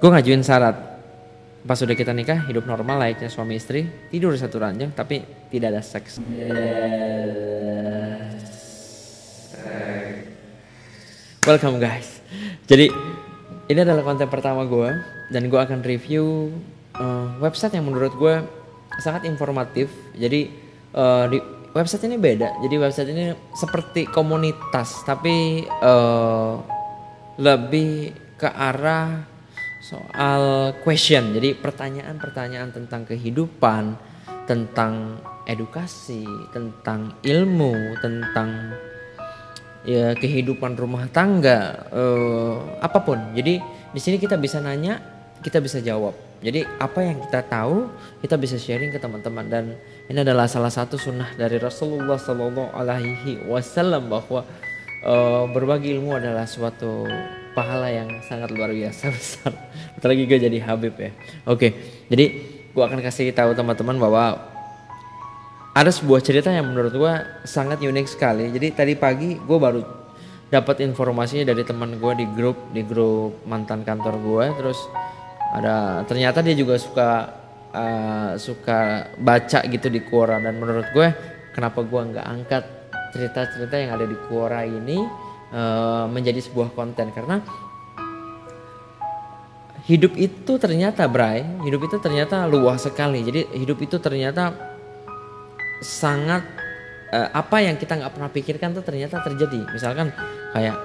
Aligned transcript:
gue 0.00 0.08
ngajuin 0.08 0.40
syarat. 0.40 0.76
Pas 1.60 1.76
sudah 1.76 1.92
kita 1.92 2.16
nikah 2.16 2.48
hidup 2.48 2.64
normal 2.64 3.04
layaknya 3.04 3.28
suami 3.28 3.60
istri 3.60 3.84
tidur 4.08 4.32
satu 4.32 4.56
ranjang 4.56 4.96
tapi 4.96 5.20
tidak 5.52 5.76
ada 5.76 5.82
seks. 5.84 6.16
Welcome 11.44 11.76
guys. 11.76 12.24
Jadi 12.64 12.88
ini 13.68 13.78
adalah 13.84 14.00
konten 14.00 14.24
pertama 14.32 14.64
gue 14.64 14.88
dan 15.28 15.52
gue 15.52 15.60
akan 15.60 15.84
review 15.84 16.48
uh, 16.96 17.36
website 17.44 17.76
yang 17.76 17.84
menurut 17.84 18.16
gue 18.16 18.40
sangat 19.04 19.28
informatif. 19.28 19.92
Jadi 20.16 20.48
uh, 20.96 21.28
di 21.28 21.36
website 21.76 22.08
ini 22.08 22.16
beda. 22.16 22.56
Jadi 22.64 22.74
website 22.80 23.12
ini 23.12 23.36
seperti 23.52 24.08
komunitas 24.08 25.04
tapi 25.04 25.68
uh, 25.84 26.56
lebih 27.36 28.16
ke 28.40 28.48
arah 28.48 29.28
soal 29.90 30.74
question. 30.86 31.34
Jadi 31.34 31.58
pertanyaan-pertanyaan 31.58 32.70
tentang 32.70 33.02
kehidupan, 33.02 33.98
tentang 34.46 35.18
edukasi, 35.50 36.22
tentang 36.54 37.18
ilmu, 37.26 37.74
tentang 37.98 38.78
ya 39.82 40.14
kehidupan 40.14 40.78
rumah 40.78 41.10
tangga, 41.10 41.90
uh, 41.90 42.78
apa 42.78 43.02
pun. 43.02 43.18
Jadi 43.34 43.58
di 43.90 44.00
sini 44.00 44.22
kita 44.22 44.38
bisa 44.38 44.62
nanya, 44.62 45.02
kita 45.42 45.58
bisa 45.58 45.82
jawab. 45.82 46.14
Jadi 46.40 46.64
apa 46.80 47.04
yang 47.04 47.20
kita 47.20 47.44
tahu 47.44 47.92
kita 48.24 48.40
bisa 48.40 48.56
sharing 48.56 48.88
ke 48.88 48.96
teman-teman 48.96 49.44
dan 49.44 49.76
ini 50.08 50.24
adalah 50.24 50.48
salah 50.48 50.72
satu 50.72 50.96
sunnah 50.96 51.36
dari 51.36 51.60
Rasulullah 51.60 52.16
Sallallahu 52.16 52.72
Alaihi 52.72 53.44
Wasallam 53.44 54.08
bahwa 54.08 54.48
uh, 55.04 55.44
berbagi 55.52 56.00
ilmu 56.00 56.16
adalah 56.16 56.48
suatu 56.48 57.04
pahala 57.52 57.90
yang 57.90 58.22
sangat 58.24 58.50
luar 58.54 58.70
biasa 58.70 59.10
besar. 59.14 59.52
Bentar 59.96 60.08
lagi 60.10 60.24
gue 60.26 60.38
jadi 60.38 60.58
Habib 60.64 60.94
ya. 60.96 61.10
Oke, 61.46 61.74
jadi 62.06 62.24
gue 62.70 62.82
akan 62.82 63.02
kasih 63.02 63.34
tahu 63.34 63.52
teman-teman 63.54 63.98
bahwa 63.98 64.24
ada 65.70 65.90
sebuah 65.90 66.20
cerita 66.22 66.50
yang 66.50 66.66
menurut 66.70 66.94
gue 66.94 67.12
sangat 67.46 67.82
unik 67.82 68.06
sekali. 68.10 68.50
Jadi 68.50 68.74
tadi 68.74 68.92
pagi 68.98 69.38
gue 69.38 69.58
baru 69.58 69.80
dapat 70.50 70.82
informasinya 70.82 71.54
dari 71.54 71.62
teman 71.62 71.94
gue 71.98 72.12
di 72.18 72.26
grup 72.26 72.58
di 72.74 72.82
grup 72.82 73.46
mantan 73.46 73.86
kantor 73.86 74.18
gue. 74.18 74.44
Terus 74.58 74.78
ada 75.50 76.02
ternyata 76.06 76.42
dia 76.42 76.54
juga 76.54 76.78
suka 76.78 77.10
uh, 77.74 78.32
suka 78.38 79.10
baca 79.18 79.60
gitu 79.66 79.86
di 79.90 80.02
Quora 80.02 80.38
dan 80.38 80.58
menurut 80.58 80.86
gue 80.94 81.08
kenapa 81.54 81.82
gue 81.82 82.00
nggak 82.14 82.26
angkat 82.26 82.64
cerita-cerita 83.10 83.74
yang 83.78 83.90
ada 83.98 84.06
di 84.06 84.16
Quora 84.30 84.62
ini 84.62 85.29
uh, 85.50 86.06
menjadi 86.10 86.40
sebuah 86.42 86.74
konten 86.74 87.10
karena 87.14 87.42
hidup 89.90 90.14
itu 90.14 90.52
ternyata 90.60 91.10
Bray, 91.10 91.42
hidup 91.66 91.90
itu 91.90 91.96
ternyata 91.98 92.46
luas 92.46 92.84
sekali. 92.84 93.26
Jadi 93.26 93.50
hidup 93.58 93.82
itu 93.82 93.98
ternyata 93.98 94.54
sangat 95.82 96.46
uh, 97.10 97.28
apa 97.34 97.64
yang 97.64 97.74
kita 97.74 97.98
nggak 97.98 98.12
pernah 98.14 98.30
pikirkan 98.30 98.70
tuh 98.76 98.84
ternyata 98.86 99.18
terjadi. 99.24 99.66
Misalkan 99.72 100.14
kayak 100.54 100.76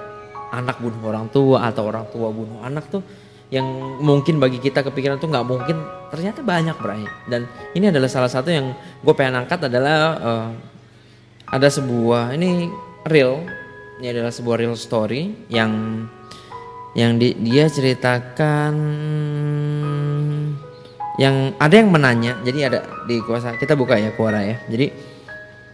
anak 0.50 0.82
bunuh 0.82 1.02
orang 1.06 1.30
tua 1.30 1.66
atau 1.70 1.86
orang 1.86 2.06
tua 2.10 2.34
bunuh 2.34 2.62
anak 2.62 2.90
tuh 2.90 3.02
yang 3.46 3.62
mungkin 4.02 4.42
bagi 4.42 4.58
kita 4.58 4.82
kepikiran 4.82 5.22
tuh 5.22 5.30
nggak 5.30 5.46
mungkin 5.46 5.76
ternyata 6.10 6.42
banyak 6.42 6.74
Bray. 6.82 7.06
Dan 7.30 7.46
ini 7.78 7.94
adalah 7.94 8.10
salah 8.10 8.30
satu 8.30 8.50
yang 8.50 8.74
gue 8.74 9.14
pengen 9.14 9.46
angkat 9.46 9.70
adalah 9.70 9.96
uh, 10.18 10.48
ada 11.46 11.68
sebuah 11.70 12.34
ini 12.34 12.66
real 13.06 13.46
ini 13.96 14.06
adalah 14.12 14.32
sebuah 14.32 14.56
real 14.60 14.76
story 14.76 15.48
yang 15.48 16.04
yang 16.96 17.20
di, 17.20 17.36
dia 17.36 17.68
ceritakan 17.68 18.74
yang 21.16 21.56
ada 21.56 21.74
yang 21.76 21.88
menanya. 21.88 22.40
Jadi 22.44 22.58
ada 22.64 22.84
di 23.08 23.20
kuasa 23.24 23.56
kita 23.56 23.72
buka 23.76 23.96
ya 23.96 24.12
Quora 24.12 24.44
ya. 24.44 24.56
Jadi 24.68 24.92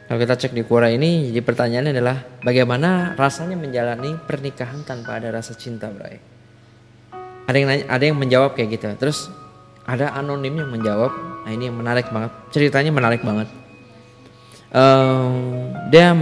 kalau 0.07 0.19
kita 0.19 0.35
cek 0.39 0.53
di 0.55 0.63
Quora 0.63 0.91
ini 0.91 1.31
jadi 1.31 1.43
pertanyaannya 1.43 1.93
adalah 1.95 2.17
bagaimana 2.43 3.19
rasanya 3.19 3.59
menjalani 3.59 4.19
pernikahan 4.23 4.87
tanpa 4.87 5.19
ada 5.19 5.35
rasa 5.35 5.55
cinta 5.59 5.91
Bray? 5.91 6.19
Ada 7.47 7.57
yang 7.59 7.69
nanya, 7.71 7.85
ada 7.91 8.05
yang 8.07 8.19
menjawab 8.19 8.55
kayak 8.55 8.79
gitu. 8.79 8.87
Terus 9.03 9.27
ada 9.83 10.15
anonim 10.15 10.63
yang 10.63 10.71
menjawab. 10.71 11.11
Nah 11.43 11.51
ini 11.51 11.67
yang 11.67 11.75
menarik 11.75 12.07
banget. 12.15 12.31
Ceritanya 12.55 12.95
menarik 12.95 13.23
banget. 13.27 13.51
Um, 14.71 15.75
dia 15.91 16.15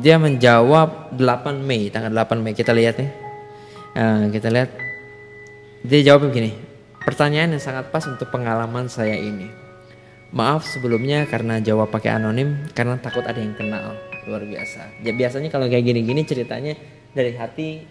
dia 0.00 0.16
menjawab 0.16 1.12
8 1.14 1.60
Mei 1.60 1.92
tanggal 1.92 2.10
8 2.10 2.40
Mei. 2.40 2.56
Kita 2.56 2.72
lihat 2.72 2.96
ya. 2.96 3.08
Nah, 3.94 4.32
kita 4.32 4.48
lihat. 4.48 4.70
Dia 5.80 6.12
jawab 6.12 6.28
begini 6.28 6.52
pertanyaan 7.00 7.56
yang 7.56 7.62
sangat 7.62 7.88
pas 7.88 8.04
untuk 8.04 8.28
pengalaman 8.28 8.86
saya 8.88 9.16
ini. 9.16 9.48
Maaf 10.30 10.62
sebelumnya 10.62 11.26
karena 11.26 11.58
jawab 11.58 11.90
pakai 11.90 12.14
anonim 12.14 12.70
karena 12.76 13.00
takut 13.00 13.26
ada 13.26 13.40
yang 13.40 13.56
kenal. 13.56 13.96
Luar 14.28 14.44
biasa. 14.44 15.02
Ya 15.02 15.16
biasanya 15.16 15.48
kalau 15.50 15.66
kayak 15.66 15.82
gini-gini 15.82 16.22
ceritanya 16.22 16.76
dari 17.16 17.34
hati 17.34 17.82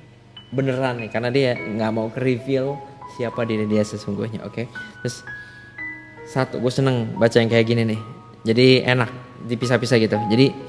beneran 0.53 1.03
nih 1.03 1.09
karena 1.11 1.29
dia 1.29 1.57
nggak 1.57 1.91
mau 1.91 2.07
ke 2.09 2.21
reveal 2.21 2.79
siapa 3.19 3.43
diri 3.43 3.67
dia 3.67 3.83
sesungguhnya 3.83 4.45
oke? 4.45 4.55
Okay? 4.55 4.65
terus 5.03 5.21
satu 6.29 6.61
gue 6.61 6.71
seneng 6.71 7.17
baca 7.19 7.37
yang 7.41 7.49
kayak 7.51 7.65
gini 7.67 7.83
nih. 7.83 7.99
Jadi 8.45 8.67
enak 8.87 9.09
dipisah-pisah 9.49 9.97
gitu. 9.99 10.15
Jadi 10.31 10.68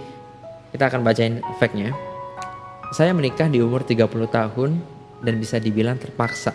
kita 0.70 0.90
akan 0.90 1.00
bacain 1.02 1.42
fact-nya. 1.58 1.94
Saya 2.90 3.14
menikah 3.14 3.46
di 3.46 3.62
umur 3.62 3.86
30 3.86 4.06
tahun 4.30 4.70
dan 5.22 5.34
bisa 5.38 5.62
dibilang 5.62 5.98
terpaksa. 5.98 6.54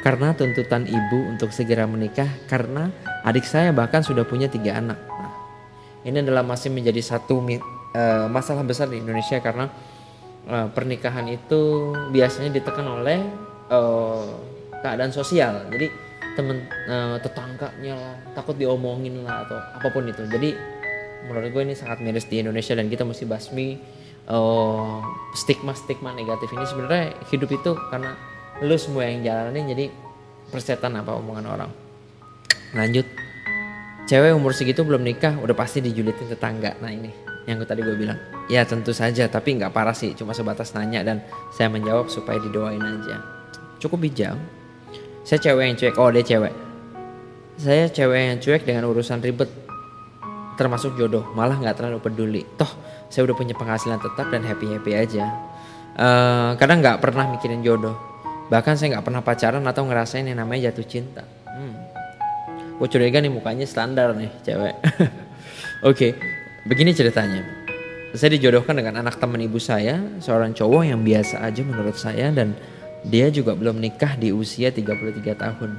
Karena 0.00 0.32
tuntutan 0.32 0.88
ibu 0.88 1.28
untuk 1.28 1.52
segera 1.52 1.84
menikah 1.84 2.28
karena 2.48 2.88
adik 3.20 3.44
saya 3.44 3.68
bahkan 3.68 4.00
sudah 4.00 4.24
punya 4.24 4.48
tiga 4.48 4.80
anak. 4.80 4.96
Nah, 4.96 5.32
ini 6.08 6.24
adalah 6.24 6.40
masih 6.40 6.72
menjadi 6.72 7.04
satu 7.04 7.44
uh, 7.44 8.26
masalah 8.32 8.64
besar 8.64 8.88
di 8.88 8.96
Indonesia 8.96 9.36
karena 9.44 9.68
uh, 10.48 10.72
pernikahan 10.72 11.28
itu 11.28 11.92
biasanya 12.16 12.48
ditekan 12.48 12.88
oleh 12.88 13.20
uh, 13.68 14.24
keadaan 14.80 15.12
sosial. 15.12 15.68
Jadi 15.68 15.92
temen 16.32 16.64
uh, 16.88 17.20
tetangganya 17.20 17.94
lah 18.00 18.14
takut 18.32 18.56
diomongin 18.56 19.20
lah 19.20 19.44
atau 19.44 19.60
apa 19.60 19.88
pun 19.92 20.08
itu. 20.08 20.24
Jadi 20.32 20.79
menurut 21.28 21.50
gue 21.52 21.62
ini 21.66 21.74
sangat 21.76 22.00
miris 22.00 22.28
di 22.28 22.40
Indonesia 22.40 22.72
dan 22.72 22.86
kita 22.88 23.04
mesti 23.04 23.24
basmi 23.28 23.76
uh, 24.30 25.02
stigma 25.34 25.74
stigma 25.76 26.14
negatif 26.14 26.48
ini 26.54 26.64
sebenarnya 26.64 27.18
hidup 27.28 27.50
itu 27.50 27.72
karena 27.90 28.16
lu 28.60 28.76
semua 28.76 29.08
yang 29.08 29.24
jalanin 29.24 29.72
jadi 29.72 29.86
persetan 30.52 30.98
apa 30.98 31.16
omongan 31.16 31.46
orang. 31.48 31.70
Lanjut. 32.76 33.06
Cewek 34.10 34.34
umur 34.34 34.50
segitu 34.50 34.82
belum 34.82 35.06
nikah 35.06 35.38
udah 35.38 35.54
pasti 35.54 35.78
dijulitin 35.78 36.26
tetangga. 36.26 36.74
Nah 36.82 36.90
ini 36.90 37.10
yang 37.46 37.62
tadi 37.62 37.80
gue 37.80 37.94
bilang. 37.94 38.18
Ya 38.50 38.66
tentu 38.66 38.90
saja 38.90 39.30
tapi 39.30 39.54
nggak 39.54 39.70
parah 39.70 39.94
sih 39.94 40.12
cuma 40.18 40.34
sebatas 40.34 40.74
nanya 40.74 41.06
dan 41.06 41.22
saya 41.54 41.70
menjawab 41.70 42.10
supaya 42.10 42.42
didoain 42.42 42.82
aja. 42.82 43.22
Cukup 43.78 44.02
bijak. 44.02 44.34
Saya 45.22 45.38
cewek 45.38 45.64
yang 45.70 45.76
cuek. 45.78 45.94
Oh 45.96 46.10
dia 46.10 46.26
cewek. 46.26 46.54
Saya 47.60 47.86
cewek 47.86 48.20
yang 48.34 48.38
cuek 48.42 48.62
dengan 48.66 48.90
urusan 48.90 49.22
ribet 49.22 49.48
termasuk 50.60 50.92
jodoh 51.00 51.24
malah 51.32 51.56
nggak 51.56 51.80
terlalu 51.80 52.04
peduli. 52.04 52.42
Toh 52.60 52.68
saya 53.08 53.24
udah 53.24 53.32
punya 53.32 53.56
penghasilan 53.56 53.96
tetap 53.96 54.28
dan 54.28 54.44
happy 54.44 54.68
happy 54.76 54.92
aja. 54.92 55.24
Uh, 55.96 56.52
kadang 56.60 56.84
nggak 56.84 57.00
pernah 57.00 57.24
mikirin 57.32 57.64
jodoh. 57.64 57.96
Bahkan 58.52 58.76
saya 58.76 58.92
nggak 58.92 59.04
pernah 59.08 59.24
pacaran 59.24 59.64
atau 59.64 59.88
ngerasain 59.88 60.28
yang 60.28 60.36
namanya 60.36 60.68
jatuh 60.68 60.84
cinta. 60.84 61.24
Hmm. 61.48 61.76
gue 62.80 62.88
curiga 62.88 63.20
nih 63.20 63.28
mukanya 63.28 63.64
standar 63.64 64.12
nih 64.16 64.32
cewek. 64.40 64.72
Oke 64.80 65.00
okay. 65.84 66.10
begini 66.68 66.92
ceritanya. 66.92 67.44
Saya 68.16 68.34
dijodohkan 68.34 68.74
dengan 68.74 69.00
anak 69.04 69.20
teman 69.20 69.38
ibu 69.38 69.60
saya 69.60 70.00
seorang 70.18 70.50
cowok 70.56 70.82
yang 70.82 71.04
biasa 71.04 71.44
aja 71.44 71.62
menurut 71.62 71.94
saya 71.94 72.32
dan 72.32 72.56
dia 73.06 73.30
juga 73.30 73.54
belum 73.56 73.78
nikah 73.78 74.16
di 74.16 74.32
usia 74.32 74.72
33 74.72 75.22
tahun. 75.36 75.70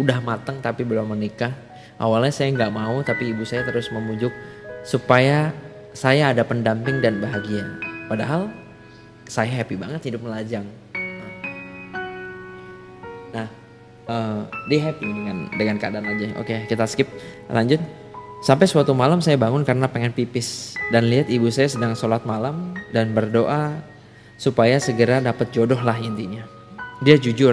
Udah 0.00 0.18
mateng 0.24 0.58
tapi 0.64 0.82
belum 0.82 1.12
menikah 1.12 1.52
Awalnya 2.00 2.32
saya 2.32 2.48
nggak 2.56 2.72
mau, 2.72 3.04
tapi 3.04 3.36
ibu 3.36 3.44
saya 3.44 3.60
terus 3.68 3.92
memujuk 3.92 4.32
supaya 4.88 5.52
saya 5.92 6.32
ada 6.32 6.40
pendamping 6.40 7.04
dan 7.04 7.20
bahagia. 7.20 7.68
Padahal 8.08 8.48
saya 9.28 9.52
happy 9.60 9.76
banget 9.76 10.08
hidup 10.08 10.24
melajang. 10.24 10.64
Nah, 13.36 13.46
uh, 14.08 14.42
dia 14.72 14.80
happy 14.88 15.04
dengan 15.04 15.52
dengan 15.52 15.76
keadaan 15.76 16.08
aja. 16.08 16.26
Oke, 16.40 16.64
kita 16.66 16.88
skip. 16.88 17.06
Lanjut. 17.52 17.78
Sampai 18.40 18.64
suatu 18.64 18.96
malam 18.96 19.20
saya 19.20 19.36
bangun 19.36 19.68
karena 19.68 19.84
pengen 19.84 20.16
pipis 20.16 20.72
dan 20.88 21.12
lihat 21.12 21.28
ibu 21.28 21.52
saya 21.52 21.68
sedang 21.68 21.92
sholat 21.92 22.24
malam 22.24 22.72
dan 22.88 23.12
berdoa 23.12 23.76
supaya 24.40 24.80
segera 24.80 25.20
dapat 25.20 25.52
jodoh 25.52 25.76
lah 25.84 26.00
intinya. 26.00 26.40
Dia 27.04 27.20
jujur 27.20 27.52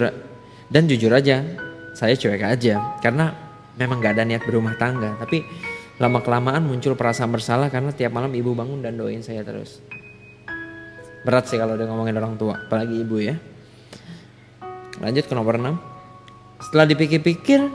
dan 0.72 0.84
jujur 0.88 1.12
aja, 1.12 1.44
saya 1.92 2.16
cuek 2.16 2.40
aja 2.40 2.80
karena 3.04 3.36
memang 3.77 4.01
gak 4.01 4.18
ada 4.18 4.24
niat 4.25 4.44
berumah 4.44 4.75
tangga 4.75 5.15
tapi 5.21 5.45
lama 5.97 6.21
kelamaan 6.21 6.62
muncul 6.65 6.94
perasaan 6.94 7.33
bersalah 7.33 7.74
karena 7.74 7.89
tiap 7.94 8.13
malam 8.13 8.29
ibu 8.33 8.53
bangun 8.53 8.85
dan 8.85 8.97
doain 8.97 9.21
saya 9.25 9.41
terus. 9.41 9.81
Berat 11.25 11.50
sih 11.50 11.57
kalau 11.57 11.74
udah 11.74 11.88
ngomongin 11.89 12.18
orang 12.18 12.38
tua 12.38 12.57
apalagi 12.69 13.01
ibu 13.01 13.18
ya. 13.18 13.35
Lanjut 15.01 15.25
ke 15.25 15.33
nomor 15.33 15.57
6 15.57 15.97
setelah 16.57 16.85
dipikir-pikir 16.89 17.69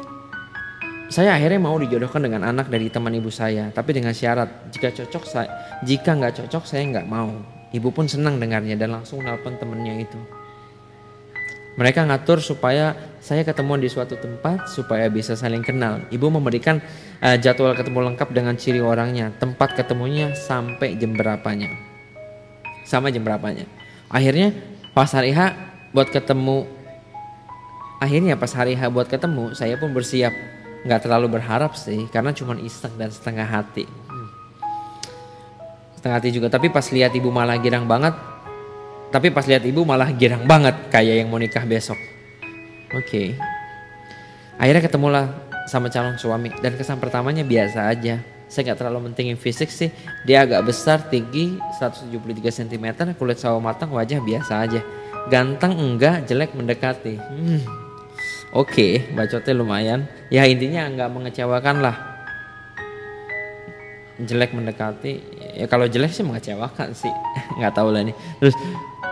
saya 1.07 1.39
akhirnya 1.39 1.63
mau 1.63 1.79
dijodohkan 1.79 2.19
dengan 2.19 2.43
anak 2.43 2.67
dari 2.67 2.91
teman 2.91 3.15
ibu 3.15 3.31
saya 3.31 3.71
tapi 3.71 3.95
dengan 3.95 4.11
syarat 4.11 4.71
jika 4.75 4.91
cocok 4.91 5.25
saya 5.27 5.51
jika 5.87 6.19
nggak 6.19 6.47
cocok 6.47 6.63
saya 6.67 6.83
nggak 6.91 7.07
mau. 7.07 7.31
Ibu 7.73 7.89
pun 7.89 8.05
senang 8.05 8.37
dengarnya 8.37 8.77
dan 8.77 8.93
langsung 8.93 9.25
nelpon 9.25 9.57
temennya 9.57 10.05
itu 10.05 10.42
mereka 11.73 12.05
ngatur 12.05 12.45
supaya 12.45 12.93
saya 13.23 13.47
ketemu 13.47 13.81
di 13.81 13.89
suatu 13.89 14.19
tempat 14.21 14.69
supaya 14.69 15.09
bisa 15.09 15.33
saling 15.33 15.65
kenal. 15.65 16.05
Ibu 16.13 16.29
memberikan 16.29 16.85
uh, 17.25 17.37
jadwal 17.41 17.73
ketemu 17.73 18.13
lengkap 18.13 18.29
dengan 18.35 18.55
ciri 18.61 18.85
orangnya, 18.85 19.33
tempat 19.41 19.73
ketemunya 19.73 20.37
sampai 20.37 21.01
jam 21.01 21.17
berapanya. 21.17 21.73
Sama 22.85 23.09
jam 23.09 23.25
berapanya. 23.25 23.65
Akhirnya 24.13 24.53
pas 24.93 25.09
hari 25.17 25.33
H 25.33 25.57
buat 25.97 26.13
ketemu 26.13 26.69
akhirnya 28.03 28.35
pas 28.37 28.53
hari 28.53 28.77
H 28.77 28.91
buat 28.93 29.09
ketemu 29.09 29.57
saya 29.57 29.79
pun 29.81 29.95
bersiap 29.95 30.35
nggak 30.83 31.07
terlalu 31.07 31.39
berharap 31.39 31.79
sih 31.79 32.11
karena 32.11 32.35
cuma 32.35 32.59
iseng 32.59 32.93
dan 32.99 33.09
setengah 33.09 33.47
hati 33.47 33.87
hmm. 33.87 34.29
setengah 36.01 36.17
hati 36.19 36.29
juga 36.35 36.51
tapi 36.51 36.69
pas 36.69 36.85
lihat 36.91 37.15
ibu 37.15 37.31
malah 37.31 37.57
girang 37.63 37.87
banget 37.87 38.13
tapi 39.13 39.29
pas 39.29 39.45
lihat 39.45 39.61
ibu 39.69 39.85
malah 39.85 40.09
girang 40.17 40.49
banget 40.49 40.89
kayak 40.89 41.21
yang 41.21 41.29
mau 41.29 41.37
nikah 41.37 41.69
besok. 41.69 42.01
Oke. 42.97 43.05
Okay. 43.05 43.29
Akhirnya 44.57 44.83
ketemulah 44.89 45.25
sama 45.69 45.93
calon 45.93 46.17
suami 46.17 46.49
dan 46.65 46.75
kesan 46.81 46.97
pertamanya 46.97 47.45
biasa 47.45 47.93
aja. 47.93 48.25
Saya 48.49 48.63
nggak 48.69 48.85
terlalu 48.85 49.13
mentingin 49.13 49.41
fisik 49.41 49.73
sih. 49.73 49.89
Dia 50.29 50.45
agak 50.45 50.69
besar, 50.69 51.09
tinggi 51.09 51.57
173 51.81 52.53
cm, 52.53 53.17
kulit 53.17 53.41
sawo 53.41 53.61
matang, 53.65 53.93
wajah 53.97 54.21
biasa 54.21 54.53
aja. 54.61 54.81
Ganteng 55.33 55.73
enggak, 55.77 56.29
jelek 56.29 56.53
mendekati. 56.53 57.17
Hmm. 57.17 57.65
Oke, 58.53 58.69
okay, 58.69 58.93
bacotnya 59.17 59.57
lumayan. 59.57 60.01
Ya 60.29 60.45
intinya 60.45 60.85
nggak 60.85 61.09
mengecewakan 61.09 61.81
lah. 61.81 61.97
Jelek 64.21 64.53
mendekati, 64.53 65.32
ya 65.55 65.67
kalau 65.69 65.87
jelek 65.87 66.13
sih 66.13 66.25
mengecewakan 66.25 66.93
sih. 66.97 67.13
nggak 67.59 67.73
tahu 67.77 67.93
lah 67.93 68.03
nih. 68.05 68.17
Terus 68.41 68.57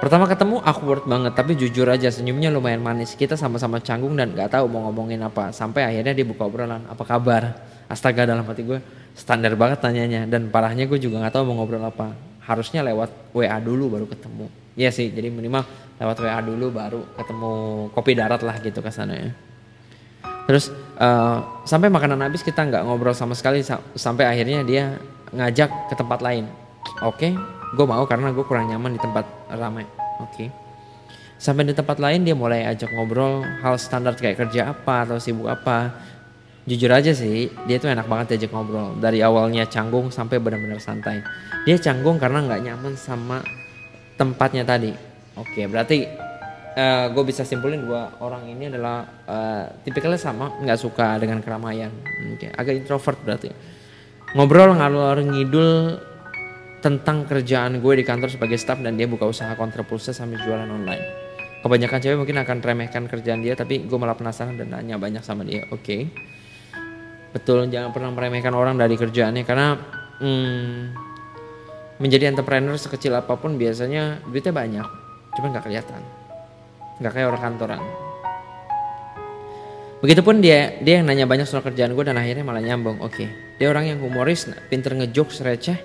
Pertama 0.00 0.24
ketemu 0.24 0.64
awkward 0.64 1.04
banget, 1.04 1.36
tapi 1.36 1.52
jujur 1.60 1.84
aja 1.84 2.08
senyumnya 2.08 2.48
lumayan 2.48 2.80
manis. 2.80 3.12
Kita 3.12 3.36
sama-sama 3.36 3.84
canggung 3.84 4.16
dan 4.16 4.32
gak 4.32 4.56
tahu 4.56 4.64
mau 4.64 4.88
ngomongin 4.88 5.20
apa. 5.20 5.52
Sampai 5.52 5.84
akhirnya 5.84 6.16
dia 6.16 6.24
buka 6.24 6.48
obrolan, 6.48 6.88
apa 6.88 7.04
kabar? 7.04 7.52
Astaga 7.84 8.24
dalam 8.24 8.40
hati 8.48 8.64
gue 8.64 8.80
standar 9.12 9.52
banget 9.60 9.84
tanyanya. 9.84 10.24
Dan 10.24 10.48
parahnya 10.48 10.88
gue 10.88 10.96
juga 10.96 11.20
gak 11.20 11.36
tahu 11.36 11.52
mau 11.52 11.60
ngobrol 11.60 11.84
apa. 11.84 12.16
Harusnya 12.40 12.80
lewat 12.80 13.36
WA 13.36 13.60
dulu 13.60 13.92
baru 13.92 14.08
ketemu. 14.08 14.48
Iya 14.72 14.88
sih, 14.88 15.12
jadi 15.12 15.28
minimal 15.28 15.68
lewat 16.00 16.16
WA 16.16 16.40
dulu 16.48 16.66
baru 16.72 17.04
ketemu 17.20 17.52
kopi 17.92 18.16
darat 18.16 18.40
lah 18.40 18.56
gitu 18.56 18.80
kesannya. 18.80 19.20
ya. 19.20 19.32
Terus 20.48 20.72
uh, 20.96 21.60
sampai 21.68 21.92
makanan 21.92 22.24
habis 22.24 22.40
kita 22.40 22.64
nggak 22.64 22.88
ngobrol 22.88 23.12
sama 23.12 23.36
sekali 23.36 23.60
sampai 23.92 24.24
akhirnya 24.24 24.64
dia 24.64 24.96
ngajak 25.34 25.70
ke 25.90 25.94
tempat 25.94 26.20
lain. 26.22 26.46
Oke, 27.00 27.30
okay, 27.30 27.32
gue 27.70 27.86
mau 27.86 28.02
karena 28.06 28.34
gue 28.34 28.42
kurang 28.42 28.66
nyaman 28.66 28.98
di 28.98 29.00
tempat 29.00 29.26
ramai 29.46 29.86
oke 30.18 30.30
okay. 30.34 30.48
sampai 31.38 31.70
di 31.70 31.74
tempat 31.74 32.02
lain 32.02 32.26
dia 32.26 32.34
mulai 32.34 32.66
ajak 32.66 32.90
ngobrol 32.90 33.46
hal 33.62 33.78
standar 33.78 34.18
kayak 34.18 34.42
kerja 34.46 34.74
apa 34.74 35.06
atau 35.06 35.22
sibuk 35.22 35.46
apa 35.46 35.94
jujur 36.66 36.90
aja 36.90 37.14
sih 37.14 37.48
dia 37.70 37.78
tuh 37.78 37.88
enak 37.88 38.10
banget 38.10 38.36
diajak 38.36 38.52
ngobrol 38.52 38.98
dari 38.98 39.22
awalnya 39.22 39.70
canggung 39.70 40.10
sampai 40.10 40.42
benar-benar 40.42 40.82
santai 40.82 41.22
dia 41.62 41.78
canggung 41.78 42.18
karena 42.18 42.42
nggak 42.44 42.60
nyaman 42.66 42.94
sama 42.98 43.38
tempatnya 44.18 44.66
tadi 44.66 44.90
oke 45.38 45.46
okay, 45.46 45.64
berarti 45.70 46.04
uh, 46.74 46.78
eh, 46.78 47.04
gue 47.14 47.22
bisa 47.22 47.46
simpulin 47.46 47.86
dua 47.86 48.18
orang 48.18 48.50
ini 48.50 48.66
adalah 48.66 49.06
uh, 49.30 49.64
tipikalnya 49.86 50.18
sama 50.18 50.58
nggak 50.58 50.78
suka 50.78 51.22
dengan 51.22 51.38
keramaian 51.38 51.94
okay. 52.34 52.50
agak 52.50 52.82
introvert 52.82 53.18
berarti 53.22 53.69
ngobrol 54.34 54.78
ngalur 54.78 55.18
ngidul 55.26 55.98
tentang 56.80 57.28
kerjaan 57.28 57.82
gue 57.82 57.92
di 57.98 58.04
kantor 58.06 58.32
sebagai 58.32 58.56
staff 58.56 58.80
dan 58.80 58.96
dia 58.96 59.04
buka 59.04 59.28
usaha 59.28 59.52
kontrapulsa 59.58 60.16
sambil 60.16 60.40
jualan 60.40 60.70
online. 60.70 61.04
Kebanyakan 61.60 61.98
cewek 62.00 62.16
mungkin 62.16 62.40
akan 62.40 62.56
remehkan 62.64 63.04
kerjaan 63.04 63.44
dia 63.44 63.52
tapi 63.52 63.84
gue 63.84 63.98
malah 64.00 64.16
penasaran 64.16 64.56
dan 64.56 64.72
nanya 64.72 64.96
banyak 64.96 65.20
sama 65.20 65.44
dia. 65.44 65.68
Oke. 65.68 65.84
Okay. 65.84 66.02
Betul 67.30 67.68
jangan 67.68 67.92
pernah 67.92 68.10
meremehkan 68.10 68.56
orang 68.56 68.80
dari 68.80 68.96
kerjaannya 68.96 69.44
karena 69.44 69.76
hmm, 70.18 70.74
menjadi 72.00 72.32
entrepreneur 72.32 72.74
sekecil 72.80 73.12
apa 73.12 73.36
pun 73.36 73.60
biasanya 73.60 74.24
duitnya 74.24 74.56
banyak. 74.56 74.88
Cuma 75.36 75.52
nggak 75.52 75.68
kelihatan. 75.68 76.00
Nggak 76.98 77.12
kayak 77.12 77.28
orang 77.28 77.42
kantoran. 77.44 78.09
Begitupun 80.00 80.40
dia 80.40 80.80
dia 80.80 81.00
yang 81.00 81.06
nanya 81.06 81.28
banyak 81.28 81.44
soal 81.44 81.60
kerjaan 81.60 81.92
gue 81.92 82.04
dan 82.04 82.16
akhirnya 82.16 82.44
malah 82.44 82.64
nyambung. 82.64 83.04
Oke, 83.04 83.24
okay. 83.24 83.28
dia 83.60 83.68
orang 83.68 83.84
yang 83.84 83.98
humoris, 84.00 84.48
pinter 84.72 84.96
ngejokes, 84.96 85.44
receh, 85.44 85.76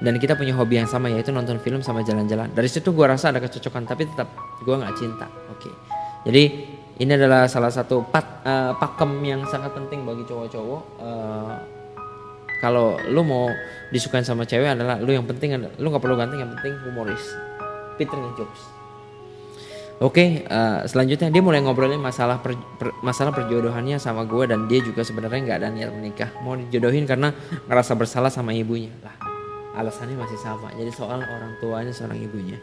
dan 0.00 0.16
kita 0.16 0.32
punya 0.34 0.56
hobi 0.56 0.80
yang 0.80 0.88
sama 0.88 1.12
yaitu 1.12 1.28
nonton 1.28 1.60
film 1.60 1.84
sama 1.84 2.00
jalan-jalan 2.00 2.48
dari 2.56 2.68
situ 2.72 2.90
gue 2.90 3.04
rasa 3.04 3.30
ada 3.30 3.38
kecocokan 3.38 3.84
tapi 3.84 4.08
tetap 4.08 4.32
gue 4.64 4.74
nggak 4.74 4.96
cinta 4.96 5.28
oke 5.52 5.60
okay. 5.60 5.72
jadi 6.24 6.42
ini 7.00 7.16
adalah 7.16 7.48
salah 7.48 7.72
satu 7.72 8.04
pat, 8.12 8.44
uh, 8.44 8.76
pakem 8.76 9.24
yang 9.24 9.40
sangat 9.48 9.72
penting 9.72 10.04
bagi 10.04 10.24
cowok-cowok 10.24 10.82
uh, 11.04 11.54
kalau 12.64 12.96
lu 13.08 13.24
mau 13.24 13.48
disukain 13.92 14.24
sama 14.24 14.44
cewek 14.48 14.72
adalah 14.72 15.00
lu 15.00 15.12
yang 15.12 15.28
penting 15.28 15.56
lu 15.80 15.86
nggak 15.92 16.02
perlu 16.02 16.16
ganteng 16.16 16.40
yang 16.44 16.52
penting 16.56 16.76
humoris 16.88 17.24
Peter 18.00 18.16
jokes 18.36 18.69
Oke, 20.00 20.16
okay, 20.16 20.28
uh, 20.48 20.80
eh, 20.80 20.88
selanjutnya 20.88 21.28
dia 21.28 21.44
mulai 21.44 21.60
ngobrolin 21.60 22.00
masalah 22.00 22.40
per, 22.40 22.56
per, 22.80 22.96
masalah 23.04 23.36
perjodohannya 23.36 24.00
sama 24.00 24.24
gue 24.24 24.48
dan 24.48 24.64
dia 24.64 24.80
juga 24.80 25.04
sebenarnya 25.04 25.44
nggak 25.44 25.58
ada 25.60 25.68
niat 25.68 25.92
menikah, 25.92 26.32
mau 26.40 26.56
dijodohin 26.56 27.04
karena 27.04 27.36
ngerasa 27.68 27.92
bersalah 28.00 28.32
sama 28.32 28.56
ibunya. 28.56 28.88
Lah, 29.04 29.12
alasannya 29.76 30.16
masih 30.16 30.40
sama. 30.40 30.72
Jadi 30.72 30.88
soal 30.96 31.20
orang 31.20 31.52
tuanya 31.60 31.92
seorang 31.92 32.16
ibunya. 32.16 32.56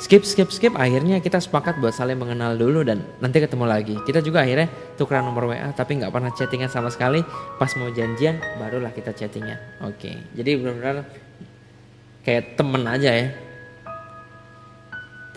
Skip 0.00 0.24
skip 0.24 0.48
skip. 0.48 0.72
Akhirnya 0.80 1.20
kita 1.20 1.44
sepakat 1.44 1.76
buat 1.76 1.92
saling 1.92 2.16
mengenal 2.16 2.56
dulu 2.56 2.88
dan 2.88 3.04
nanti 3.20 3.36
ketemu 3.36 3.68
lagi. 3.68 4.00
Kita 4.08 4.24
juga 4.24 4.40
akhirnya 4.40 4.72
tukeran 4.96 5.28
nomor 5.28 5.52
WA 5.52 5.76
tapi 5.76 6.00
nggak 6.00 6.08
pernah 6.08 6.32
chattingan 6.32 6.72
sama 6.72 6.88
sekali. 6.88 7.20
Pas 7.60 7.68
mau 7.76 7.92
janjian 7.92 8.40
barulah 8.56 8.96
kita 8.96 9.12
chattingan. 9.12 9.60
Oke 9.84 10.16
jadi 10.32 10.56
benar-benar 10.56 11.04
kayak 12.24 12.56
temen 12.56 12.80
aja 12.88 13.10
ya 13.12 13.28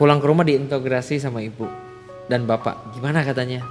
pulang 0.03 0.19
ke 0.19 0.27
rumah 0.27 0.43
diintegrasi 0.43 1.15
sama 1.15 1.39
ibu 1.39 1.63
dan 2.27 2.43
bapak. 2.43 2.91
Gimana 2.91 3.23
katanya? 3.23 3.63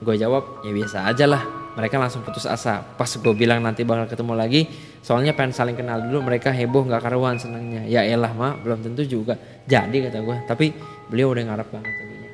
Gue 0.00 0.16
jawab 0.16 0.64
ya 0.64 0.72
biasa 0.72 1.04
aja 1.04 1.28
lah. 1.28 1.44
Mereka 1.76 2.00
langsung 2.00 2.24
putus 2.24 2.48
asa. 2.48 2.80
Pas 2.80 3.12
gue 3.12 3.34
bilang 3.36 3.60
nanti 3.60 3.84
bakal 3.84 4.08
ketemu 4.08 4.32
lagi 4.40 4.64
soalnya 5.04 5.36
pengen 5.36 5.52
saling 5.52 5.76
kenal 5.76 6.00
dulu 6.00 6.24
mereka 6.32 6.48
heboh 6.48 6.80
nggak 6.88 7.04
karuan 7.04 7.36
senangnya. 7.36 7.84
Ya 7.84 8.08
elah 8.08 8.32
mak 8.32 8.64
belum 8.64 8.88
tentu 8.88 9.04
juga. 9.04 9.36
Jadi 9.68 10.08
kata 10.08 10.24
gue 10.24 10.36
tapi 10.48 10.72
beliau 11.12 11.36
udah 11.36 11.44
ngarep 11.44 11.68
banget 11.68 11.92
tadinya 11.92 12.30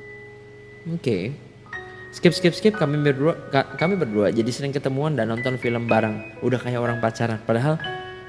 oke. 0.87 1.02
Okay. 1.02 1.22
skip 2.14 2.38
skip 2.38 2.54
skip. 2.54 2.78
Kami 2.78 3.02
berdua 3.02 3.34
kami 3.75 3.99
berdua 3.99 4.30
jadi 4.30 4.54
sering 4.54 4.70
ketemuan 4.70 5.18
dan 5.18 5.26
nonton 5.26 5.58
film 5.58 5.90
bareng. 5.90 6.46
Udah 6.46 6.62
kayak 6.62 6.78
orang 6.78 7.02
pacaran. 7.02 7.42
Padahal 7.42 7.75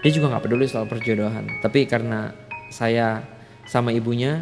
dia 0.01 0.09
juga 0.09 0.33
nggak 0.33 0.49
peduli 0.49 0.65
soal 0.65 0.89
perjodohan. 0.89 1.61
Tapi 1.61 1.85
karena 1.85 2.33
saya 2.73 3.21
sama 3.69 3.93
ibunya 3.93 4.41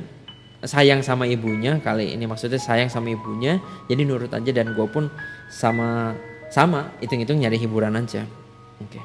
sayang 0.65 1.01
sama 1.01 1.25
ibunya 1.25 1.77
kali. 1.81 2.13
Ini 2.13 2.25
maksudnya 2.29 2.61
sayang 2.61 2.89
sama 2.89 3.13
ibunya 3.13 3.57
jadi 3.89 4.05
nurut 4.05 4.29
aja 4.29 4.51
dan 4.53 4.73
gue 4.77 4.87
pun 4.89 5.09
sama 5.49 6.13
sama 6.53 6.93
hitung-hitung 7.01 7.41
nyari 7.41 7.57
hiburan 7.57 7.97
aja. 7.97 8.25
Oke. 8.81 8.97
Okay. 8.97 9.03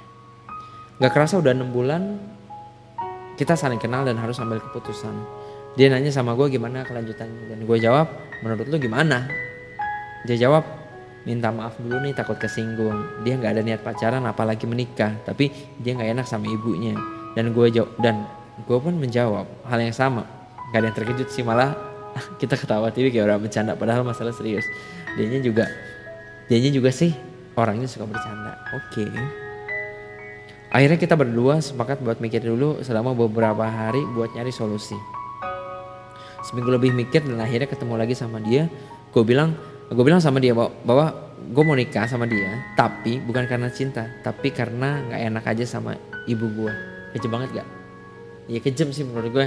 nggak 0.96 1.12
kerasa 1.12 1.36
udah 1.36 1.52
enam 1.52 1.76
bulan 1.76 2.16
kita 3.36 3.52
saling 3.52 3.76
kenal 3.76 4.00
dan 4.08 4.16
harus 4.16 4.40
ambil 4.40 4.60
keputusan. 4.64 5.12
Dia 5.76 5.92
nanya 5.92 6.08
sama 6.08 6.32
gue 6.32 6.48
gimana 6.48 6.88
kelanjutannya 6.88 7.52
dan 7.52 7.58
gue 7.68 7.78
jawab 7.80 8.08
menurut 8.40 8.64
lu 8.64 8.76
gimana? 8.80 9.28
Dia 10.24 10.48
jawab 10.48 10.64
minta 11.28 11.52
maaf 11.52 11.76
dulu 11.76 12.00
nih 12.00 12.16
takut 12.16 12.40
kesinggung. 12.40 13.24
Dia 13.28 13.36
nggak 13.36 13.60
ada 13.60 13.62
niat 13.64 13.84
pacaran 13.84 14.24
apalagi 14.24 14.64
menikah 14.64 15.12
tapi 15.28 15.52
dia 15.76 15.92
nggak 15.92 16.16
enak 16.16 16.26
sama 16.28 16.48
ibunya. 16.48 16.96
Dan 17.36 17.52
gue 17.52 17.68
jawab 17.68 17.92
dan 18.00 18.24
gue 18.64 18.78
pun 18.80 18.96
menjawab 18.96 19.44
hal 19.68 19.78
yang 19.84 19.92
sama 19.92 20.35
gak 20.76 20.84
ada 20.84 20.86
yang 20.92 20.96
terkejut 21.00 21.28
sih 21.32 21.40
malah 21.40 21.72
kita 22.40 22.60
ketawa 22.60 22.92
TV 22.92 23.08
kayak 23.08 23.32
orang 23.32 23.48
bercanda 23.48 23.72
padahal 23.72 24.04
masalah 24.04 24.36
serius 24.36 24.68
dianya 25.16 25.40
juga 25.40 25.64
dianya 26.52 26.68
juga 26.68 26.92
sih 26.92 27.16
orangnya 27.56 27.88
suka 27.88 28.04
bercanda. 28.04 28.60
Oke. 28.76 29.02
Okay. 29.02 29.10
Akhirnya 30.70 30.98
kita 31.00 31.16
berdua 31.16 31.64
sepakat 31.64 32.04
buat 32.04 32.20
mikir 32.20 32.44
dulu 32.44 32.84
selama 32.84 33.16
beberapa 33.16 33.64
hari 33.64 34.04
buat 34.12 34.36
nyari 34.36 34.52
solusi. 34.52 34.94
Seminggu 36.44 36.68
lebih 36.68 36.92
mikir 36.92 37.24
dan 37.24 37.40
akhirnya 37.40 37.66
ketemu 37.66 37.94
lagi 37.96 38.14
sama 38.14 38.38
dia. 38.44 38.68
Gue 39.10 39.24
bilang, 39.24 39.56
gue 39.88 40.04
bilang 40.04 40.20
sama 40.20 40.36
dia 40.36 40.52
bahwa, 40.52 40.70
bahwa 40.84 41.06
gue 41.40 41.62
mau 41.64 41.74
nikah 41.74 42.04
sama 42.04 42.28
dia, 42.28 42.60
tapi 42.76 43.18
bukan 43.24 43.48
karena 43.48 43.72
cinta, 43.72 44.04
tapi 44.20 44.52
karena 44.52 45.00
nggak 45.08 45.20
enak 45.32 45.44
aja 45.48 45.64
sama 45.64 45.96
ibu 46.28 46.46
gue. 46.52 46.72
Kejam 47.16 47.32
banget 47.32 47.62
gak? 47.62 47.68
Ya 48.46 48.60
kejam 48.60 48.92
sih 48.92 49.02
menurut 49.02 49.32
gue. 49.32 49.46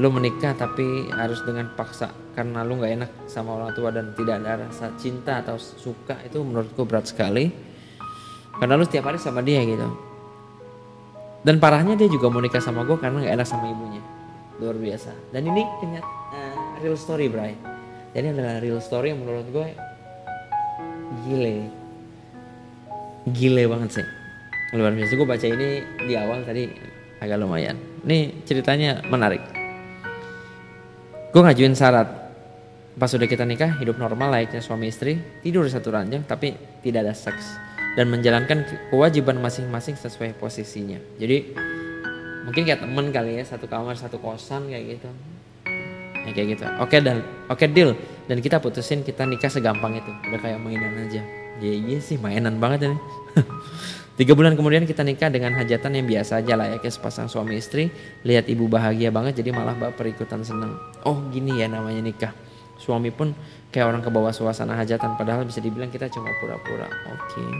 Lu 0.00 0.08
menikah 0.08 0.56
tapi 0.56 1.12
harus 1.12 1.44
dengan 1.44 1.68
paksa 1.76 2.08
karena 2.32 2.64
lu 2.64 2.80
nggak 2.80 2.92
enak 2.96 3.10
sama 3.28 3.60
orang 3.60 3.76
tua 3.76 3.92
dan 3.92 4.16
tidak 4.16 4.40
ada 4.40 4.64
rasa 4.64 4.88
cinta 4.96 5.44
atau 5.44 5.60
suka 5.60 6.16
itu 6.24 6.40
menurutku 6.40 6.88
berat 6.88 7.12
sekali. 7.12 7.52
Karena 8.56 8.80
lu 8.80 8.84
setiap 8.88 9.12
hari 9.12 9.20
sama 9.20 9.44
dia 9.44 9.60
gitu. 9.64 9.84
Dan 11.44 11.60
parahnya 11.60 11.98
dia 11.98 12.08
juga 12.08 12.32
mau 12.32 12.40
nikah 12.40 12.62
sama 12.62 12.86
gue 12.88 12.96
karena 12.96 13.20
nggak 13.20 13.34
enak 13.36 13.48
sama 13.48 13.68
ibunya. 13.68 14.00
Luar 14.62 14.76
biasa. 14.80 15.12
Dan 15.34 15.52
ini 15.52 15.60
kenyataan 15.82 16.08
uh, 16.32 16.80
real 16.80 16.96
story 16.96 17.28
Bray. 17.28 17.52
Jadi 18.16 18.26
adalah 18.32 18.60
real 18.64 18.80
story 18.80 19.12
yang 19.12 19.20
menurut 19.20 19.48
gue 19.52 19.66
gile. 21.28 21.56
Gile 23.28 23.64
banget 23.68 24.00
sih. 24.00 24.06
Luar 24.72 24.94
biasa. 24.96 25.12
Gue 25.20 25.28
baca 25.28 25.46
ini 25.48 25.84
di 26.08 26.14
awal 26.16 26.46
tadi 26.48 26.64
agak 27.20 27.36
lumayan. 27.36 27.76
Ini 28.06 28.46
ceritanya 28.46 29.02
menarik 29.10 29.61
Gue 31.32 31.40
ngajuin 31.40 31.72
syarat. 31.72 32.12
Pas 32.92 33.08
sudah 33.08 33.24
kita 33.24 33.48
nikah 33.48 33.80
hidup 33.80 33.96
normal 33.96 34.36
layaknya 34.36 34.60
suami 34.60 34.92
istri 34.92 35.16
tidur 35.40 35.64
satu 35.64 35.88
ranjang 35.88 36.28
tapi 36.28 36.52
tidak 36.84 37.08
ada 37.08 37.16
seks. 37.16 37.56
Dan 37.96 38.12
menjalankan 38.12 38.68
kewajiban 38.92 39.40
masing-masing 39.40 39.96
sesuai 39.96 40.36
posisinya. 40.36 41.00
Jadi 41.16 41.56
mungkin 42.44 42.68
kayak 42.68 42.84
temen 42.84 43.08
kali 43.08 43.40
ya 43.40 43.48
satu 43.48 43.64
kamar 43.64 43.96
satu 43.96 44.20
kosan 44.20 44.68
kayak 44.68 45.00
gitu. 45.00 45.08
Ya 46.28 46.30
kayak 46.36 46.48
gitu. 46.52 46.64
Oke 46.84 47.00
dan 47.00 47.24
oke 47.48 47.64
deal. 47.64 47.96
Dan 48.28 48.44
kita 48.44 48.60
putusin 48.60 49.00
kita 49.00 49.24
nikah 49.24 49.48
segampang 49.48 49.96
itu. 49.96 50.12
Udah 50.28 50.36
kayak 50.36 50.60
mainan 50.60 51.08
aja. 51.08 51.24
Ya 51.64 51.72
iya 51.72 51.96
sih 51.96 52.20
mainan 52.20 52.60
banget 52.60 52.92
ini 52.92 52.96
Tiga 54.22 54.38
bulan 54.38 54.54
kemudian 54.54 54.86
kita 54.86 55.02
nikah 55.02 55.34
dengan 55.34 55.50
hajatan 55.58 55.98
yang 55.98 56.06
biasa 56.06 56.46
aja 56.46 56.54
lah 56.54 56.70
ya 56.70 56.78
kayak 56.78 56.94
sepasang 56.94 57.26
suami 57.26 57.58
istri. 57.58 57.90
Lihat 58.22 58.46
ibu 58.46 58.70
bahagia 58.70 59.10
banget 59.10 59.42
jadi 59.42 59.50
malah 59.50 59.74
baper 59.74 60.14
ikutan 60.14 60.46
seneng. 60.46 60.78
Oh 61.02 61.26
gini 61.34 61.58
ya 61.58 61.66
namanya 61.66 61.98
nikah. 61.98 62.30
Suami 62.78 63.10
pun 63.10 63.34
kayak 63.74 63.90
orang 63.90 63.98
ke 63.98 64.14
bawah 64.14 64.30
suasana 64.30 64.78
hajatan 64.78 65.18
padahal 65.18 65.42
bisa 65.42 65.58
dibilang 65.58 65.90
kita 65.90 66.06
cuma 66.06 66.30
pura-pura. 66.38 66.86
Oke. 66.86 67.34
Okay. 67.34 67.50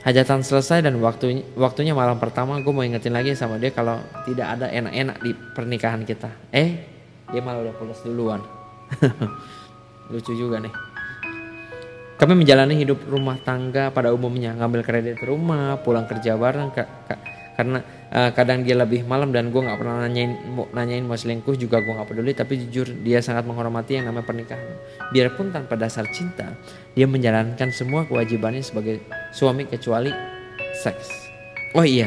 Hajatan 0.00 0.40
selesai 0.40 0.80
dan 0.80 0.96
waktunya, 0.96 1.44
waktunya 1.60 1.92
malam 1.92 2.16
pertama 2.16 2.56
gue 2.56 2.72
mau 2.72 2.88
ingetin 2.88 3.12
lagi 3.12 3.36
sama 3.36 3.60
dia 3.60 3.68
kalau 3.68 4.00
tidak 4.24 4.48
ada 4.48 4.72
enak-enak 4.72 5.20
di 5.20 5.36
pernikahan 5.52 6.08
kita. 6.08 6.32
Eh 6.48 6.80
dia 7.28 7.44
malah 7.44 7.68
udah 7.68 7.74
pulas 7.76 8.00
duluan. 8.00 8.40
Lucu 10.08 10.32
juga 10.32 10.56
nih. 10.64 10.93
Kami 12.14 12.32
menjalani 12.38 12.78
hidup 12.78 13.02
rumah 13.10 13.34
tangga 13.42 13.90
pada 13.90 14.14
umumnya, 14.14 14.54
ngambil 14.54 14.86
kredit 14.86 15.18
rumah, 15.26 15.82
pulang 15.82 16.06
kerja 16.06 16.38
bareng, 16.38 16.70
ka, 16.70 16.86
ka, 17.10 17.18
karena 17.58 17.82
uh, 18.14 18.30
kadang 18.30 18.62
dia 18.62 18.78
lebih 18.78 19.02
malam 19.02 19.34
dan 19.34 19.50
gue 19.50 19.58
nggak 19.58 19.74
pernah 19.74 20.06
nanyain 20.06 20.30
mau, 20.46 20.70
nanyain 20.70 21.02
mau 21.02 21.18
selingkuh 21.18 21.58
juga 21.58 21.82
gue 21.82 21.90
nggak 21.90 22.06
peduli, 22.06 22.30
tapi 22.30 22.62
jujur 22.66 22.86
dia 23.02 23.18
sangat 23.18 23.42
menghormati 23.50 23.98
yang 23.98 24.06
namanya 24.06 24.30
pernikahan. 24.30 24.78
Biarpun 25.10 25.50
tanpa 25.50 25.74
dasar 25.74 26.06
cinta, 26.14 26.54
dia 26.94 27.10
menjalankan 27.10 27.74
semua 27.74 28.06
kewajibannya 28.06 28.62
sebagai 28.62 29.02
suami 29.34 29.66
kecuali 29.66 30.14
seks. 30.86 31.10
Oh 31.74 31.82
iya, 31.82 32.06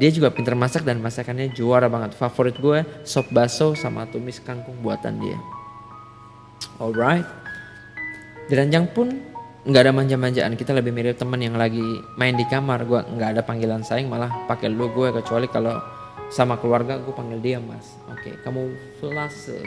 dia 0.00 0.08
juga 0.08 0.32
pintar 0.32 0.56
masak 0.56 0.88
dan 0.88 1.04
masakannya 1.04 1.52
juara 1.52 1.92
banget. 1.92 2.16
Favorit 2.16 2.56
gue 2.56 2.80
sop 3.04 3.28
baso 3.28 3.76
sama 3.76 4.08
tumis 4.08 4.40
kangkung 4.40 4.80
buatan 4.80 5.20
dia. 5.20 5.36
Alright. 6.80 7.28
Diranjang 8.48 8.88
pun 8.92 9.33
nggak 9.64 9.82
ada 9.88 9.92
manja-manjaan. 9.96 10.52
Kita 10.60 10.76
lebih 10.76 10.92
mirip 10.92 11.16
teman 11.16 11.40
yang 11.40 11.56
lagi 11.56 11.82
main 12.20 12.36
di 12.36 12.44
kamar. 12.44 12.84
Gue 12.84 13.00
nggak 13.00 13.28
ada 13.36 13.42
panggilan 13.42 13.80
sayang 13.80 14.12
malah 14.12 14.28
pakai 14.44 14.68
lu 14.68 14.92
gue 14.92 15.08
kecuali 15.20 15.48
kalau 15.48 15.80
sama 16.28 16.60
keluarga 16.60 17.00
gue 17.00 17.12
panggil 17.16 17.40
dia 17.40 17.58
mas. 17.60 17.96
Oke 18.12 18.32
okay, 18.32 18.34
kamu 18.44 18.76
flase. 19.00 19.60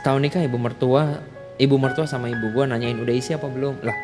Setahun 0.00 0.24
nikah 0.24 0.40
ibu 0.40 0.56
mertua 0.56 1.20
ibu 1.60 1.76
mertua 1.76 2.08
sama 2.08 2.32
ibu 2.32 2.50
gue 2.50 2.64
nanyain 2.64 2.96
udah 2.96 3.14
isi 3.14 3.36
apa 3.36 3.44
belum? 3.44 3.84
Lah 3.84 3.96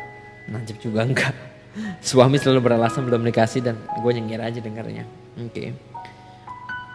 najib 0.53 0.77
juga 0.77 1.01
enggak. 1.01 1.33
Suami 2.05 2.37
selalu 2.37 2.71
beralasan 2.71 3.09
belum 3.09 3.25
dikasih 3.25 3.65
dan 3.65 3.75
gue 3.81 4.11
nyengir 4.13 4.41
aja 4.41 4.61
dengarnya. 4.61 5.05
Oke. 5.41 5.49
Okay. 5.49 5.69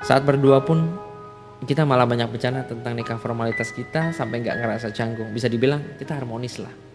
saat 0.06 0.22
berdua 0.22 0.62
pun 0.62 0.94
kita 1.66 1.82
malah 1.82 2.06
banyak 2.06 2.30
bercanda 2.30 2.62
tentang 2.62 2.94
nikah 2.94 3.18
formalitas 3.18 3.74
kita 3.74 4.14
sampai 4.14 4.46
nggak 4.46 4.54
ngerasa 4.62 4.94
canggung. 4.94 5.34
Bisa 5.34 5.50
dibilang 5.50 5.82
kita 5.98 6.14
harmonis 6.14 6.62
lah 6.62 6.85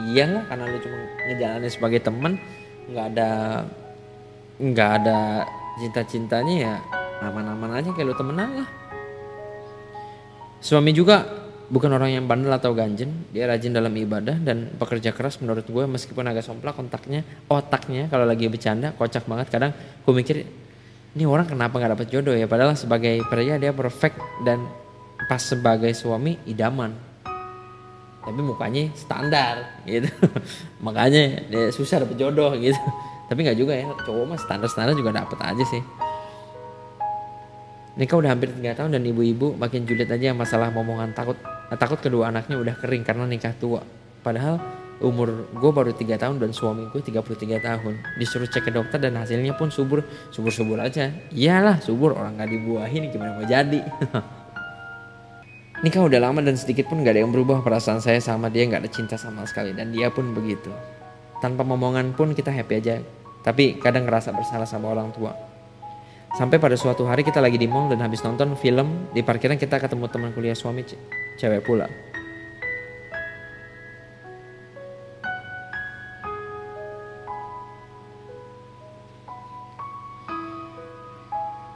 iyalah 0.00 0.48
karena 0.48 0.64
lu 0.68 0.78
cuma 0.80 0.96
ngejalanin 1.28 1.70
sebagai 1.70 2.00
temen 2.00 2.40
nggak 2.88 3.06
ada 3.12 3.30
nggak 4.62 4.90
ada 5.02 5.18
cinta-cintanya 5.80 6.54
ya 6.54 6.74
aman-aman 7.22 7.78
aja 7.78 7.90
kayak 7.94 8.12
lu 8.12 8.16
temenan 8.16 8.62
lah. 8.62 8.68
Suami 10.62 10.94
juga 10.94 11.26
bukan 11.72 11.90
orang 11.94 12.14
yang 12.14 12.24
bandel 12.28 12.52
atau 12.52 12.76
ganjen 12.76 13.26
dia 13.32 13.48
rajin 13.48 13.72
dalam 13.72 13.90
ibadah 13.94 14.36
dan 14.38 14.70
pekerja 14.76 15.10
keras 15.10 15.40
menurut 15.40 15.64
gue 15.64 15.84
meskipun 15.88 16.22
agak 16.28 16.44
somplak 16.44 16.76
kontaknya 16.76 17.24
otaknya 17.48 18.06
kalau 18.12 18.26
lagi 18.26 18.46
bercanda 18.46 18.94
kocak 18.94 19.26
banget. 19.26 19.50
Kadang 19.50 19.72
gue 19.74 20.12
mikir 20.14 20.46
ini 21.12 21.24
orang 21.28 21.44
kenapa 21.44 21.78
nggak 21.78 21.92
dapet 21.98 22.08
jodoh 22.10 22.34
ya? 22.34 22.48
Padahal 22.48 22.74
sebagai 22.74 23.20
pria 23.28 23.58
dia 23.60 23.72
perfect 23.74 24.18
dan 24.46 24.64
pas 25.28 25.42
sebagai 25.42 25.92
suami 25.94 26.38
idaman 26.50 27.11
tapi 28.22 28.38
mukanya 28.38 28.86
standar 28.94 29.82
gitu. 29.82 30.06
Makanya 30.86 31.42
dia 31.50 31.74
susah 31.74 32.06
dapet 32.06 32.16
jodoh 32.18 32.54
gitu. 32.54 32.78
Tapi 33.26 33.38
nggak 33.42 33.58
juga 33.58 33.74
ya 33.74 33.86
cowok 34.06 34.24
mah 34.28 34.38
standar 34.38 34.68
standar 34.70 34.94
juga 34.94 35.10
dapet 35.10 35.38
aja 35.42 35.64
sih. 35.66 35.82
Nikah 37.92 38.16
udah 38.24 38.30
hampir 38.32 38.48
tiga 38.56 38.72
tahun 38.72 38.96
dan 38.96 39.02
ibu-ibu 39.04 39.52
makin 39.58 39.84
julid 39.84 40.08
aja 40.08 40.32
masalah 40.32 40.72
momongan. 40.72 41.12
Takut 41.12 41.36
takut 41.76 42.00
kedua 42.00 42.32
anaknya 42.32 42.56
udah 42.56 42.74
kering 42.78 43.04
karena 43.04 43.28
nikah 43.28 43.52
tua. 43.58 43.84
Padahal 44.22 44.62
umur 45.02 45.50
gue 45.50 45.70
baru 45.74 45.90
tiga 45.92 46.14
tahun 46.14 46.38
dan 46.38 46.54
suami 46.54 46.88
gue 46.88 47.02
33 47.02 47.58
tahun. 47.58 47.94
Disuruh 48.16 48.48
cek 48.48 48.68
ke 48.68 48.70
dokter 48.72 49.02
dan 49.02 49.18
hasilnya 49.18 49.58
pun 49.58 49.68
subur. 49.68 50.06
Subur 50.32 50.54
subur 50.54 50.78
aja. 50.80 51.10
Iyalah 51.34 51.82
subur. 51.82 52.16
Orang 52.16 52.38
nggak 52.38 52.48
dibuahin 52.48 53.10
gimana 53.10 53.36
mau 53.36 53.44
jadi 53.44 53.82
nikah 55.82 56.06
udah 56.06 56.22
lama 56.22 56.38
dan 56.40 56.54
sedikit 56.54 56.86
pun 56.86 57.02
gak 57.02 57.18
ada 57.18 57.26
yang 57.26 57.34
berubah 57.34 57.58
perasaan 57.60 57.98
saya 57.98 58.22
sama 58.22 58.46
dia 58.46 58.70
gak 58.70 58.86
ada 58.86 58.90
cinta 58.90 59.18
sama 59.18 59.42
sekali. 59.44 59.74
Dan 59.74 59.90
dia 59.90 60.08
pun 60.14 60.30
begitu. 60.30 60.70
Tanpa 61.42 61.66
momongan 61.66 62.14
pun 62.14 62.32
kita 62.32 62.54
happy 62.54 62.74
aja. 62.78 63.02
Tapi 63.42 63.82
kadang 63.82 64.06
ngerasa 64.06 64.30
bersalah 64.30 64.66
sama 64.66 64.94
orang 64.94 65.10
tua. 65.10 65.34
Sampai 66.38 66.56
pada 66.56 66.78
suatu 66.78 67.04
hari 67.04 67.26
kita 67.26 67.42
lagi 67.42 67.60
di 67.60 67.68
mall 67.68 67.92
dan 67.92 68.00
habis 68.00 68.22
nonton 68.24 68.56
film 68.56 69.10
di 69.12 69.20
parkiran 69.20 69.60
kita 69.60 69.76
ketemu 69.76 70.08
teman 70.08 70.30
kuliah 70.32 70.56
suami 70.56 70.86
cewek 71.36 71.60
pula. 71.66 71.90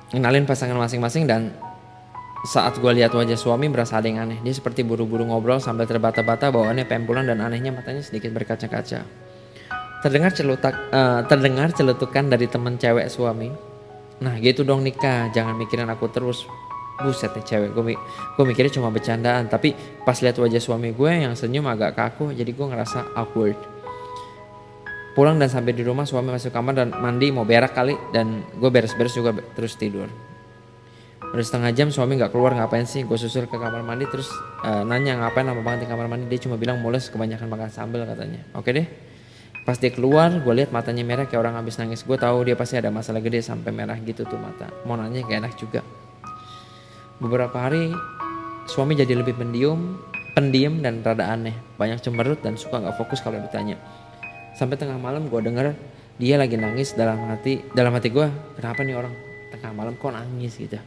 Kenalin 0.09 0.49
pasangan 0.49 0.79
masing-masing 0.81 1.29
dan 1.29 1.53
saat 2.45 2.77
gue 2.77 2.93
lihat 2.93 3.17
wajah 3.17 3.39
suami 3.39 3.73
berasa 3.73 3.97
ada 3.97 4.11
yang 4.11 4.21
aneh. 4.29 4.39
Dia 4.45 4.53
seperti 4.53 4.85
buru-buru 4.85 5.25
ngobrol 5.25 5.63
sambil 5.63 5.89
terbata-bata 5.89 6.53
bawaannya 6.53 6.85
pempulan 6.85 7.25
dan 7.25 7.41
anehnya 7.41 7.73
matanya 7.73 8.05
sedikit 8.05 8.35
berkaca-kaca. 8.37 9.07
Terdengar 10.05 10.31
celutak, 10.37 10.75
uh, 10.93 11.25
terdengar 11.25 11.73
celutukan 11.73 12.29
dari 12.29 12.47
temen 12.47 12.77
cewek 12.77 13.09
suami. 13.09 13.49
Nah 14.21 14.37
gitu 14.39 14.63
dong 14.63 14.85
nikah, 14.85 15.33
jangan 15.33 15.57
mikirin 15.57 15.89
aku 15.89 16.13
terus. 16.13 16.45
Buset 16.97 17.29
nih 17.37 17.45
cewek, 17.45 17.71
gue, 17.77 17.93
gue 18.37 18.45
mikirnya 18.45 18.73
cuma 18.77 18.89
bercandaan. 18.89 19.49
Tapi 19.49 19.77
pas 20.05 20.17
lihat 20.21 20.37
wajah 20.37 20.61
suami 20.61 20.93
gue 20.93 21.11
yang 21.13 21.33
senyum 21.37 21.69
agak 21.69 21.97
kaku, 21.97 22.33
jadi 22.33 22.49
gue 22.49 22.67
ngerasa 22.73 23.17
awkward. 23.17 23.57
Pulang 25.17 25.41
dan 25.41 25.49
sampai 25.49 25.73
di 25.73 25.81
rumah 25.81 26.05
suami 26.05 26.29
masuk 26.29 26.53
kamar 26.53 26.77
dan 26.77 26.89
mandi 26.93 27.33
mau 27.33 27.49
berak 27.49 27.73
kali 27.73 27.97
dan 28.13 28.45
gue 28.53 28.69
beres-beres 28.69 29.17
juga 29.17 29.33
terus 29.57 29.73
tidur. 29.77 30.09
Udah 31.35 31.45
setengah 31.45 31.71
jam 31.75 31.89
suami 31.91 32.15
nggak 32.19 32.31
keluar 32.31 32.55
ngapain 32.55 32.87
sih? 32.87 33.03
Gue 33.03 33.19
susul 33.19 33.51
ke 33.51 33.57
kamar 33.59 33.83
mandi 33.83 34.07
terus 34.07 34.31
uh, 34.63 34.87
nanya 34.87 35.19
ngapain 35.19 35.43
lama 35.43 35.63
banget 35.65 35.85
di 35.85 35.89
kamar 35.91 36.07
mandi. 36.07 36.31
Dia 36.31 36.47
cuma 36.47 36.55
bilang 36.55 36.79
mules 36.79 37.11
kebanyakan 37.11 37.47
makan 37.51 37.71
sambal 37.73 38.07
katanya. 38.07 38.47
Oke 38.55 38.71
deh. 38.71 38.87
Pas 39.67 39.75
dia 39.83 39.91
keluar, 39.91 40.31
gue 40.31 40.55
lihat 40.55 40.71
matanya 40.71 41.03
merah 41.03 41.27
kayak 41.27 41.43
orang 41.43 41.59
habis 41.59 41.75
nangis. 41.83 42.07
Gue 42.07 42.15
tahu 42.15 42.47
dia 42.47 42.55
pasti 42.55 42.79
ada 42.79 42.95
masalah 42.95 43.19
gede 43.19 43.43
sampai 43.43 43.75
merah 43.75 43.99
gitu 43.99 44.23
tuh 44.23 44.39
mata. 44.39 44.71
Mau 44.87 44.95
nanya 44.95 45.27
gak 45.27 45.39
enak 45.43 45.53
juga. 45.59 45.83
Beberapa 47.19 47.59
hari 47.59 47.91
suami 48.71 48.95
jadi 48.95 49.19
lebih 49.19 49.35
pendiam, 49.35 49.99
pendiam 50.39 50.79
dan 50.79 51.03
rada 51.03 51.35
aneh. 51.35 51.59
Banyak 51.83 51.99
cemberut 51.99 52.39
dan 52.47 52.55
suka 52.55 52.79
nggak 52.79 52.95
fokus 52.95 53.19
kalau 53.19 53.43
ditanya. 53.43 53.75
Sampai 54.55 54.79
tengah 54.79 55.03
malam 55.03 55.27
gue 55.27 55.41
denger 55.43 55.75
dia 56.17 56.41
lagi 56.41 56.57
nangis 56.57 56.97
dalam 56.97 57.29
hati 57.29 57.61
dalam 57.77 57.93
hati 57.93 58.09
gue 58.09 58.25
kenapa 58.57 58.81
nih 58.81 58.97
orang 58.97 59.13
tengah 59.53 59.73
malam 59.77 59.93
kok 60.01 60.17
nangis 60.17 60.57
gitu 60.57 60.81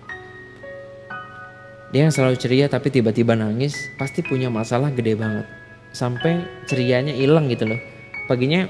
dia 1.89 2.05
yang 2.05 2.13
selalu 2.13 2.37
ceria 2.37 2.69
tapi 2.69 2.93
tiba-tiba 2.93 3.33
nangis 3.33 3.89
pasti 3.97 4.21
punya 4.21 4.53
masalah 4.53 4.93
gede 4.93 5.17
banget. 5.17 5.45
Sampai 5.89 6.45
cerianya 6.69 7.17
hilang 7.17 7.49
gitu 7.49 7.65
loh. 7.65 7.81
Paginya 8.29 8.69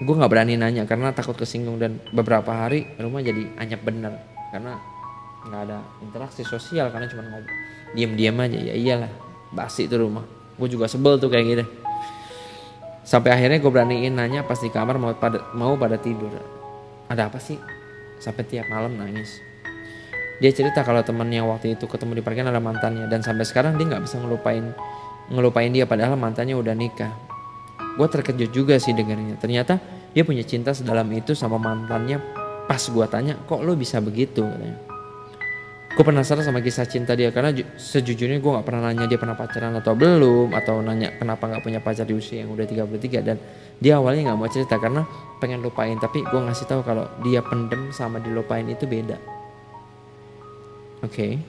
gue 0.00 0.14
gak 0.16 0.28
berani 0.28 0.60
nanya 0.60 0.84
karena 0.84 1.12
takut 1.16 1.36
kesinggung 1.40 1.80
dan 1.80 2.04
beberapa 2.12 2.52
hari 2.52 2.84
rumah 3.00 3.24
jadi 3.24 3.48
anyap 3.56 3.80
bener. 3.80 4.12
Karena 4.52 4.76
nggak 5.40 5.62
ada 5.72 5.80
interaksi 6.04 6.44
sosial 6.44 6.92
karena 6.92 7.08
cuma 7.08 7.24
ngobrol 7.24 7.48
diam-diam 7.96 8.36
aja. 8.44 8.58
Ya 8.60 8.74
iyalah 8.76 9.12
basi 9.56 9.88
itu 9.88 9.96
rumah. 9.96 10.28
Gue 10.60 10.68
juga 10.68 10.84
sebel 10.84 11.16
tuh 11.16 11.32
kayak 11.32 11.46
gitu. 11.48 11.64
Sampai 13.08 13.32
akhirnya 13.32 13.56
gue 13.56 13.72
beraniin 13.72 14.12
nanya 14.12 14.44
pas 14.44 14.60
di 14.60 14.68
kamar 14.68 15.00
mau 15.00 15.16
pada 15.16 15.48
mau 15.56 15.80
pada 15.80 15.96
tidur. 15.96 16.28
Ada 17.08 17.32
apa 17.32 17.40
sih? 17.40 17.56
Sampai 18.20 18.44
tiap 18.44 18.68
malam 18.68 19.00
nangis 19.00 19.49
dia 20.40 20.50
cerita 20.56 20.80
kalau 20.80 21.04
temennya 21.04 21.44
waktu 21.44 21.76
itu 21.76 21.84
ketemu 21.84 22.18
di 22.18 22.22
parkiran 22.24 22.48
ada 22.48 22.64
mantannya 22.64 23.04
dan 23.12 23.20
sampai 23.20 23.44
sekarang 23.44 23.76
dia 23.76 23.92
nggak 23.92 24.08
bisa 24.08 24.16
ngelupain 24.16 24.72
ngelupain 25.28 25.68
dia 25.68 25.84
padahal 25.84 26.16
mantannya 26.16 26.56
udah 26.56 26.72
nikah. 26.72 27.12
Gue 28.00 28.08
terkejut 28.08 28.48
juga 28.50 28.80
sih 28.80 28.96
dengarnya 28.96 29.36
ternyata 29.36 29.76
dia 30.16 30.24
punya 30.24 30.40
cinta 30.42 30.72
sedalam 30.72 31.06
itu 31.12 31.36
sama 31.36 31.60
mantannya. 31.60 32.18
Pas 32.64 32.80
gue 32.80 33.06
tanya 33.12 33.36
kok 33.44 33.60
lo 33.60 33.76
bisa 33.76 34.00
begitu? 34.00 34.42
gue 35.90 36.06
penasaran 36.06 36.46
sama 36.46 36.62
kisah 36.62 36.86
cinta 36.86 37.18
dia 37.18 37.34
karena 37.34 37.50
sejujurnya 37.74 38.38
gue 38.38 38.46
nggak 38.46 38.62
pernah 38.62 38.88
nanya 38.88 39.10
dia 39.10 39.18
pernah 39.18 39.34
pacaran 39.34 39.74
atau 39.74 39.98
belum 39.98 40.54
atau 40.54 40.78
nanya 40.86 41.18
kenapa 41.18 41.50
nggak 41.50 41.66
punya 41.66 41.82
pacar 41.82 42.06
di 42.06 42.14
usia 42.14 42.46
yang 42.46 42.54
udah 42.54 42.62
33 42.62 43.26
dan 43.26 43.36
dia 43.82 43.98
awalnya 43.98 44.30
nggak 44.30 44.38
mau 44.38 44.46
cerita 44.46 44.78
karena 44.78 45.02
pengen 45.42 45.60
lupain. 45.60 45.98
Tapi 45.98 46.22
gue 46.24 46.40
ngasih 46.40 46.70
tahu 46.70 46.80
kalau 46.86 47.10
dia 47.26 47.42
pendem 47.42 47.90
sama 47.90 48.22
dilupain 48.22 48.64
itu 48.70 48.86
beda 48.86 49.39
oke 51.00 51.12
okay. 51.12 51.40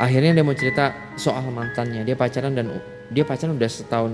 akhirnya 0.00 0.36
dia 0.36 0.44
mau 0.44 0.56
cerita 0.56 1.14
soal 1.20 1.44
mantannya 1.50 2.04
dia 2.06 2.16
pacaran 2.16 2.54
dan 2.54 2.80
dia 3.12 3.24
pacaran 3.26 3.56
udah 3.56 3.70
setahun 3.70 4.12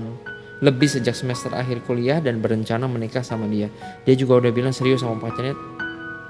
lebih 0.60 0.88
sejak 0.92 1.16
semester 1.16 1.52
akhir 1.56 1.84
kuliah 1.88 2.20
dan 2.20 2.42
berencana 2.44 2.84
menikah 2.84 3.24
sama 3.24 3.48
dia 3.48 3.72
dia 4.04 4.14
juga 4.14 4.40
udah 4.40 4.52
bilang 4.52 4.74
serius 4.76 5.00
sama 5.00 5.16
pacarnya 5.16 5.56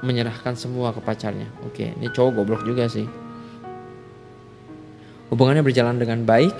menyerahkan 0.01 0.57
semua 0.57 0.93
ke 0.97 1.01
pacarnya. 1.01 1.49
Oke, 1.65 1.93
ini 1.93 2.09
cowok 2.13 2.41
goblok 2.41 2.63
juga 2.65 2.89
sih. 2.89 3.05
Hubungannya 5.31 5.63
berjalan 5.63 6.01
dengan 6.01 6.27
baik, 6.27 6.59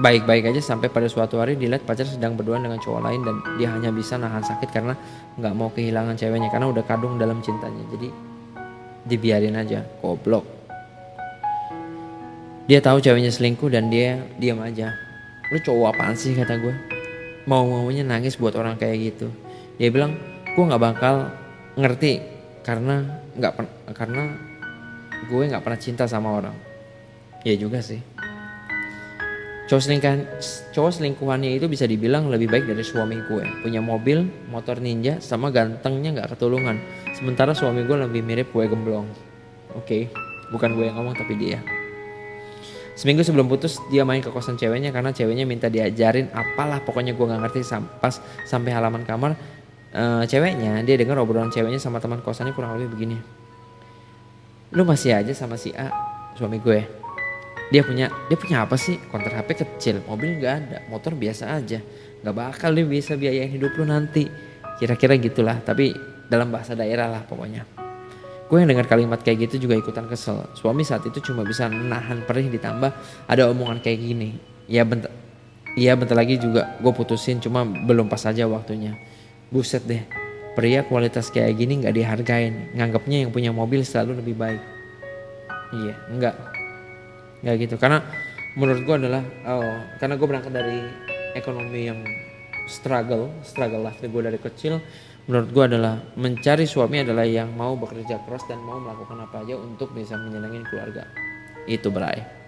baik-baik 0.00 0.48
aja 0.54 0.60
sampai 0.62 0.88
pada 0.88 1.04
suatu 1.10 1.36
hari 1.36 1.58
dilihat 1.58 1.84
pacar 1.84 2.08
sedang 2.08 2.38
berdua 2.38 2.56
dengan 2.56 2.80
cowok 2.80 3.00
lain 3.04 3.20
dan 3.26 3.36
dia 3.60 3.68
hanya 3.74 3.92
bisa 3.92 4.16
nahan 4.16 4.40
sakit 4.40 4.72
karena 4.72 4.96
nggak 5.36 5.54
mau 5.54 5.68
kehilangan 5.68 6.16
ceweknya 6.16 6.48
karena 6.48 6.70
udah 6.72 6.84
kadung 6.86 7.20
dalam 7.20 7.44
cintanya. 7.44 7.84
Jadi 7.92 8.08
dibiarin 9.04 9.56
aja, 9.56 9.84
goblok. 10.00 10.44
Dia 12.64 12.80
tahu 12.80 13.00
ceweknya 13.00 13.28
selingkuh 13.28 13.68
dan 13.68 13.92
dia 13.92 14.24
diam 14.40 14.60
aja. 14.64 14.96
Lu 15.52 15.60
cowok 15.60 15.92
apaan 15.92 16.16
sih 16.16 16.32
kata 16.32 16.56
gue? 16.56 16.74
Mau-maunya 17.44 18.00
nangis 18.00 18.40
buat 18.40 18.56
orang 18.56 18.80
kayak 18.80 18.96
gitu. 19.12 19.28
Dia 19.76 19.92
bilang, 19.92 20.16
gue 20.56 20.64
nggak 20.64 20.80
bakal 20.80 21.28
ngerti 21.76 22.22
karena 22.64 23.04
nggak 23.36 23.52
karena 23.92 24.22
gue 25.26 25.42
nggak 25.50 25.62
pernah 25.66 25.80
cinta 25.80 26.04
sama 26.06 26.38
orang 26.38 26.56
ya 27.42 27.54
juga 27.58 27.82
sih 27.82 28.00
cowok 29.74 29.90
selingkuhan 29.90 30.20
cowok 30.70 30.92
selingkuhannya 30.94 31.58
itu 31.58 31.66
bisa 31.66 31.82
dibilang 31.90 32.30
lebih 32.30 32.46
baik 32.46 32.70
dari 32.70 32.86
suami 32.86 33.18
gue. 33.26 33.42
Punya 33.58 33.82
mobil 33.82 34.22
motor 34.46 34.78
ninja 34.78 35.18
sama 35.18 35.50
gantengnya 35.50 36.14
nggak 36.14 36.38
ketulungan. 36.38 36.78
Sementara 37.18 37.58
suami 37.58 37.82
gue 37.82 37.98
lebih 38.06 38.22
mirip 38.22 38.54
gue 38.54 38.70
gemblong. 38.70 39.10
Oke 39.74 39.82
okay. 39.82 40.02
bukan 40.54 40.78
gue 40.78 40.86
yang 40.86 40.94
ngomong 40.94 41.18
tapi 41.18 41.34
dia. 41.34 41.58
Seminggu 42.94 43.26
sebelum 43.26 43.50
putus 43.50 43.82
dia 43.90 44.06
main 44.06 44.22
ke 44.22 44.30
kosan 44.30 44.54
ceweknya 44.54 44.94
karena 44.94 45.10
ceweknya 45.10 45.42
minta 45.42 45.66
diajarin 45.66 46.30
apalah 46.30 46.78
pokoknya 46.86 47.18
gue 47.18 47.26
nggak 47.26 47.42
ngerti 47.42 47.66
pas 47.98 48.22
sampai 48.46 48.70
halaman 48.70 49.02
kamar 49.02 49.34
uh, 49.90 50.22
ceweknya 50.22 50.86
dia 50.86 50.94
dengar 50.94 51.18
obrolan 51.18 51.50
ceweknya 51.50 51.82
sama 51.82 51.98
teman 51.98 52.22
kosannya 52.22 52.54
kurang 52.54 52.78
lebih 52.78 52.94
begini. 52.94 53.18
Lu 54.70 54.86
masih 54.86 55.18
aja 55.18 55.34
sama 55.34 55.58
si 55.58 55.74
A 55.74 55.90
suami 56.38 56.62
gue 56.62 57.03
dia 57.74 57.82
punya 57.82 58.06
dia 58.30 58.38
punya 58.38 58.62
apa 58.62 58.78
sih? 58.78 59.02
Konter 59.10 59.34
HP 59.34 59.66
kecil 59.66 59.98
mobil 60.06 60.38
nggak 60.38 60.54
ada 60.54 60.78
motor 60.86 61.18
biasa 61.18 61.58
aja. 61.58 61.82
Nggak 62.22 62.34
bakal 62.38 62.70
dia 62.70 62.86
bisa 62.86 63.18
biayain 63.18 63.50
hidup 63.50 63.74
lu 63.74 63.82
nanti. 63.90 64.30
Kira-kira 64.78 65.18
gitulah 65.18 65.58
tapi 65.58 65.90
dalam 66.30 66.54
bahasa 66.54 66.78
daerah 66.78 67.10
lah 67.10 67.26
pokoknya. 67.26 67.66
Gue 68.46 68.62
yang 68.62 68.70
dengar 68.70 68.86
kalimat 68.86 69.18
kayak 69.26 69.50
gitu 69.50 69.66
juga 69.66 69.74
ikutan 69.74 70.06
kesel. 70.06 70.46
Suami 70.54 70.86
saat 70.86 71.02
itu 71.02 71.18
cuma 71.18 71.42
bisa 71.42 71.66
menahan 71.66 72.22
perih 72.22 72.46
ditambah 72.46 72.94
ada 73.26 73.42
omongan 73.50 73.82
kayak 73.82 73.98
gini. 73.98 74.38
Ya 74.70 74.86
bentar 74.86 75.10
ya 75.74 75.98
bentar 75.98 76.14
lagi 76.14 76.38
juga 76.38 76.78
gue 76.78 76.92
putusin 76.94 77.42
cuma 77.42 77.66
belum 77.66 78.06
pas 78.06 78.22
aja 78.22 78.46
waktunya. 78.46 78.94
Buset 79.50 79.82
deh 79.82 80.06
pria 80.54 80.86
kualitas 80.86 81.26
kayak 81.26 81.58
gini 81.58 81.82
nggak 81.82 81.94
dihargain. 81.98 82.70
Nganggapnya 82.78 83.26
yang 83.26 83.34
punya 83.34 83.50
mobil 83.50 83.82
selalu 83.82 84.22
lebih 84.22 84.38
baik. 84.38 84.62
Iya 85.74 85.98
enggak 86.14 86.53
nggak 87.44 87.54
gitu. 87.68 87.76
Karena 87.76 88.00
menurut 88.56 88.82
gue 88.82 88.96
adalah 89.04 89.22
oh, 89.44 89.76
karena 90.00 90.14
gue 90.16 90.26
berangkat 90.26 90.52
dari 90.56 90.80
ekonomi 91.36 91.80
yang 91.90 92.00
struggle 92.64 93.28
struggle 93.44 93.84
life 93.84 94.00
gue 94.00 94.22
dari 94.24 94.40
kecil 94.40 94.80
menurut 95.28 95.48
gue 95.52 95.64
adalah 95.74 96.00
mencari 96.16 96.64
suami 96.64 97.04
adalah 97.04 97.28
yang 97.28 97.52
mau 97.52 97.76
bekerja 97.76 98.24
keras 98.24 98.46
dan 98.48 98.62
mau 98.64 98.80
melakukan 98.80 99.20
apa 99.20 99.44
aja 99.44 99.60
untuk 99.60 99.92
bisa 99.92 100.16
menyenangin 100.16 100.64
keluarga. 100.68 101.04
Itu 101.68 101.92
berai 101.92 102.44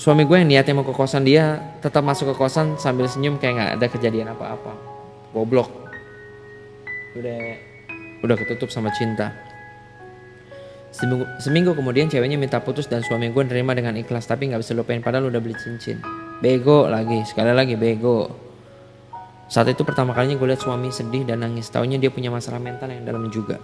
suami 0.00 0.24
gue 0.24 0.32
yang 0.40 0.48
niatnya 0.48 0.72
mau 0.72 0.86
ke 0.88 0.96
kosan 0.96 1.28
dia 1.28 1.60
tetap 1.84 2.00
masuk 2.00 2.32
ke 2.32 2.34
kosan 2.40 2.80
sambil 2.80 3.04
senyum 3.04 3.36
kayak 3.36 3.52
nggak 3.60 3.70
ada 3.76 3.86
kejadian 3.92 4.32
apa-apa. 4.32 4.72
Goblok. 5.36 5.68
Udah 7.20 7.40
udah 8.24 8.36
ketutup 8.40 8.72
sama 8.72 8.88
cinta 8.96 9.49
seminggu, 10.90 11.24
seminggu 11.42 11.70
kemudian 11.74 12.06
ceweknya 12.10 12.38
minta 12.38 12.58
putus 12.62 12.86
dan 12.86 13.02
suami 13.02 13.30
gue 13.30 13.42
nerima 13.46 13.74
dengan 13.74 13.94
ikhlas 13.98 14.26
tapi 14.26 14.50
nggak 14.50 14.60
bisa 14.62 14.74
lupain 14.74 15.02
padahal 15.02 15.30
udah 15.30 15.40
beli 15.42 15.56
cincin. 15.58 16.02
Bego 16.40 16.88
lagi 16.88 17.22
sekali 17.26 17.52
lagi 17.52 17.74
bego. 17.76 18.30
Saat 19.50 19.74
itu 19.74 19.82
pertama 19.82 20.14
kalinya 20.14 20.38
gue 20.38 20.48
lihat 20.54 20.62
suami 20.62 20.94
sedih 20.94 21.26
dan 21.26 21.42
nangis. 21.42 21.66
Taunya 21.68 21.98
dia 21.98 22.08
punya 22.08 22.30
masalah 22.30 22.62
mental 22.62 22.86
yang 22.86 23.02
dalam 23.02 23.26
juga. 23.34 23.58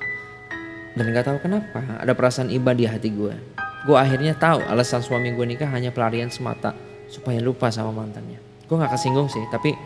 Dan 0.99 1.13
nggak 1.13 1.25
tahu 1.29 1.39
kenapa 1.47 2.01
ada 2.01 2.13
perasaan 2.17 2.49
iba 2.49 2.73
di 2.73 2.89
hati 2.89 3.13
gue 3.13 3.57
gue 3.87 3.95
akhirnya 3.95 4.35
tahu 4.35 4.67
alasan 4.67 4.99
suami 4.99 5.31
gue 5.31 5.47
nikah 5.47 5.71
hanya 5.71 5.95
pelarian 5.95 6.27
semata 6.27 6.75
supaya 7.07 7.39
lupa 7.39 7.71
sama 7.71 7.95
mantannya. 7.95 8.43
Gue 8.67 8.77
nggak 8.83 8.99
kesinggung 8.99 9.31
sih 9.31 9.47
tapi 9.55 9.79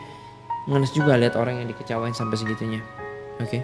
ngenes 0.65 0.97
juga 0.97 1.21
lihat 1.21 1.37
orang 1.37 1.61
yang 1.61 1.69
dikecewain 1.69 2.17
sampai 2.17 2.41
segitunya. 2.41 2.81
Oke? 3.37 3.61
okay? 3.61 3.63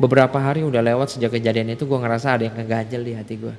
Beberapa 0.00 0.38
hari 0.40 0.64
udah 0.64 0.80
lewat 0.80 1.16
sejak 1.16 1.36
kejadian 1.36 1.74
itu 1.74 1.84
gue 1.84 1.98
ngerasa 1.98 2.38
ada 2.38 2.42
yang 2.48 2.56
ngeganjel 2.56 3.02
di 3.04 3.12
hati 3.16 3.34
gue 3.36 3.54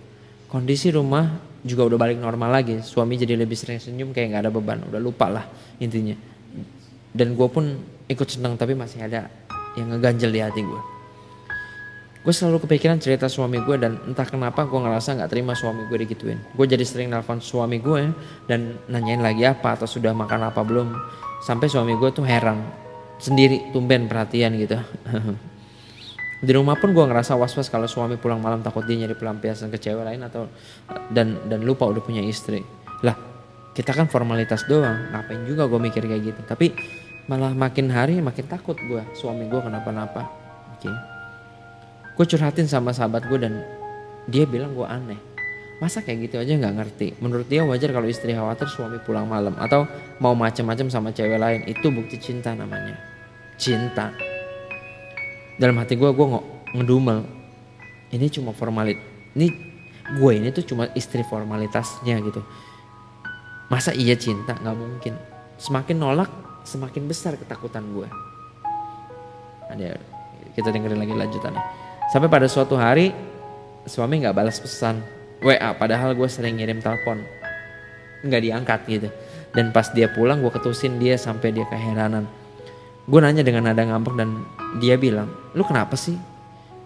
kondisi 0.53 0.93
rumah 0.93 1.53
juga 1.65 1.87
udah 1.89 1.97
balik 1.97 2.19
normal 2.21 2.53
lagi. 2.53 2.83
Suami 2.85 3.17
jadi 3.17 3.33
lebih 3.33 3.57
sering 3.57 3.81
senyum 3.81 4.13
kayak 4.13 4.35
nggak 4.35 4.43
ada 4.45 4.51
beban. 4.53 4.85
Udah 4.85 5.01
lupa 5.01 5.31
lah 5.31 5.49
intinya. 5.81 6.13
Dan 7.09 7.33
gue 7.33 7.47
pun 7.49 7.65
ikut 8.05 8.27
senang 8.29 8.53
tapi 8.53 8.77
masih 8.77 9.01
ada 9.01 9.31
yang 9.73 9.89
ngeganjel 9.89 10.29
di 10.29 10.37
hati 10.43 10.61
gue 10.61 10.81
gue 12.23 12.31
selalu 12.31 12.63
kepikiran 12.63 13.03
cerita 13.03 13.27
suami 13.27 13.59
gue 13.59 13.75
dan 13.75 13.99
entah 14.07 14.23
kenapa 14.23 14.63
gue 14.63 14.79
ngerasa 14.79 15.19
nggak 15.19 15.27
terima 15.27 15.59
suami 15.59 15.83
gue 15.91 16.07
digituin. 16.07 16.39
Gue 16.55 16.71
jadi 16.71 16.87
sering 16.87 17.11
nelfon 17.11 17.43
suami 17.43 17.83
gue 17.83 18.15
dan 18.47 18.79
nanyain 18.87 19.19
lagi 19.19 19.43
apa 19.43 19.75
atau 19.75 19.83
sudah 19.83 20.15
makan 20.15 20.47
apa 20.47 20.63
belum. 20.63 20.95
Sampai 21.43 21.67
suami 21.67 21.99
gue 21.99 22.09
tuh 22.15 22.23
heran. 22.23 22.63
Sendiri 23.19 23.75
tumben 23.75 24.07
perhatian 24.07 24.55
gitu 24.55 24.79
di 26.43 26.51
rumah 26.51 26.75
pun 26.75 26.91
gue 26.91 27.05
ngerasa 27.07 27.39
was-was 27.39 27.71
kalau 27.71 27.87
suami 27.87 28.19
pulang 28.19 28.43
malam 28.43 28.59
takut 28.59 28.83
dia 28.83 28.99
nyari 28.99 29.15
pelampiasan 29.15 29.71
ke 29.71 29.79
cewek 29.79 30.03
lain 30.03 30.21
atau 30.27 30.51
dan 31.07 31.39
dan 31.47 31.63
lupa 31.63 31.87
udah 31.87 32.03
punya 32.03 32.19
istri. 32.19 32.59
Lah 32.99 33.15
kita 33.71 33.95
kan 33.95 34.11
formalitas 34.11 34.67
doang 34.67 35.09
ngapain 35.15 35.47
juga 35.47 35.71
gue 35.71 35.79
mikir 35.79 36.03
kayak 36.03 36.21
gitu? 36.35 36.41
Tapi 36.43 36.75
malah 37.31 37.55
makin 37.55 37.87
hari 37.87 38.19
makin 38.19 38.45
takut 38.51 38.75
gue 38.75 39.01
suami 39.15 39.47
gue 39.47 39.59
kenapa-napa. 39.63 40.27
Oke. 40.75 40.91
Okay 40.91 41.13
gue 42.13 42.25
curhatin 42.29 42.69
sama 42.69 42.93
sahabat 42.93 43.25
gue 43.25 43.39
dan 43.41 43.65
dia 44.29 44.45
bilang 44.45 44.77
gue 44.77 44.85
aneh. 44.85 45.19
Masa 45.81 46.05
kayak 46.05 46.29
gitu 46.29 46.35
aja 46.39 46.53
nggak 46.55 46.75
ngerti? 46.79 47.07
Menurut 47.19 47.49
dia 47.49 47.65
wajar 47.65 47.89
kalau 47.91 48.07
istri 48.07 48.31
khawatir 48.31 48.69
suami 48.69 49.01
pulang 49.01 49.25
malam 49.25 49.57
atau 49.57 49.89
mau 50.21 50.37
macam-macam 50.37 50.87
sama 50.87 51.09
cewek 51.11 51.41
lain. 51.41 51.61
Itu 51.65 51.89
bukti 51.89 52.21
cinta 52.21 52.53
namanya. 52.53 52.95
Cinta 53.57 54.13
dalam 55.57 55.77
hati 55.77 55.93
gue 55.97 56.09
gue 56.09 56.25
nggak 56.25 56.45
ngedumel. 56.77 57.19
Ini 58.13 58.29
cuma 58.29 58.53
formalit 58.53 58.97
ini 59.33 59.49
gue 60.19 60.31
ini 60.35 60.53
tuh 60.53 60.65
cuma 60.65 60.89
istri 60.93 61.25
formalitasnya 61.25 62.21
gitu. 62.21 62.41
Masa 63.69 63.93
iya 63.93 64.13
cinta? 64.13 64.53
Nggak 64.57 64.77
mungkin. 64.77 65.13
Semakin 65.57 65.97
nolak 65.97 66.29
semakin 66.63 67.11
besar 67.11 67.35
ketakutan 67.35 67.83
gue 67.91 68.07
ada 69.67 69.99
kita 70.53 70.69
dengerin 70.69 70.99
lagi 71.01 71.13
lanjutannya. 71.17 71.63
Sampai 72.13 72.29
pada 72.29 72.45
suatu 72.45 72.77
hari 72.77 73.09
suami 73.89 74.21
nggak 74.21 74.35
balas 74.37 74.61
pesan 74.61 75.01
WA 75.43 75.75
padahal 75.75 76.13
gue 76.13 76.29
sering 76.29 76.61
ngirim 76.61 76.79
telepon. 76.79 77.19
Nggak 78.23 78.41
diangkat 78.45 78.79
gitu. 78.87 79.09
Dan 79.53 79.69
pas 79.73 79.89
dia 79.93 80.09
pulang 80.09 80.41
gue 80.41 80.49
ketusin 80.53 80.97
dia 80.97 81.17
sampai 81.17 81.53
dia 81.53 81.65
keheranan 81.69 82.25
gue 83.03 83.19
nanya 83.19 83.43
dengan 83.43 83.67
nada 83.67 83.83
ngambek 83.83 84.15
dan 84.15 84.47
dia 84.79 84.95
bilang 84.95 85.27
lu 85.51 85.63
kenapa 85.67 85.99
sih? 85.99 86.15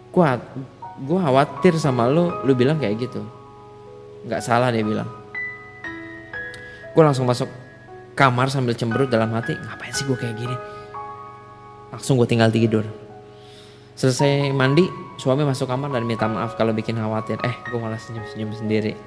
Gue 0.09 0.25
gue 1.05 1.19
khawatir 1.21 1.77
sama 1.77 2.09
lo 2.09 2.41
lu 2.41 2.57
bilang 2.57 2.81
kayak 2.81 2.97
gitu. 2.97 3.21
Nggak 4.25 4.41
salah 4.41 4.73
dia 4.73 4.81
bilang. 4.81 5.05
Gue 6.97 7.03
langsung 7.05 7.29
masuk 7.29 7.45
kamar 8.17 8.49
sambil 8.49 8.73
cemberut 8.73 9.13
dalam 9.13 9.29
hati 9.37 9.53
ngapain 9.53 9.93
sih 9.93 10.09
gue 10.09 10.17
kayak 10.17 10.35
gini? 10.41 10.57
Langsung 11.93 12.17
gue 12.17 12.25
tinggal 12.25 12.49
tidur. 12.49 12.83
Selesai 13.93 14.49
mandi 14.53 14.89
suami 15.21 15.45
masuk 15.45 15.69
kamar 15.69 15.93
dan 15.93 16.05
minta 16.05 16.25
maaf 16.25 16.57
kalau 16.57 16.73
bikin 16.73 16.97
khawatir. 16.97 17.37
Eh 17.45 17.53
gue 17.69 17.77
malah 17.77 18.01
senyum-senyum 18.01 18.57
sendiri. 18.57 18.97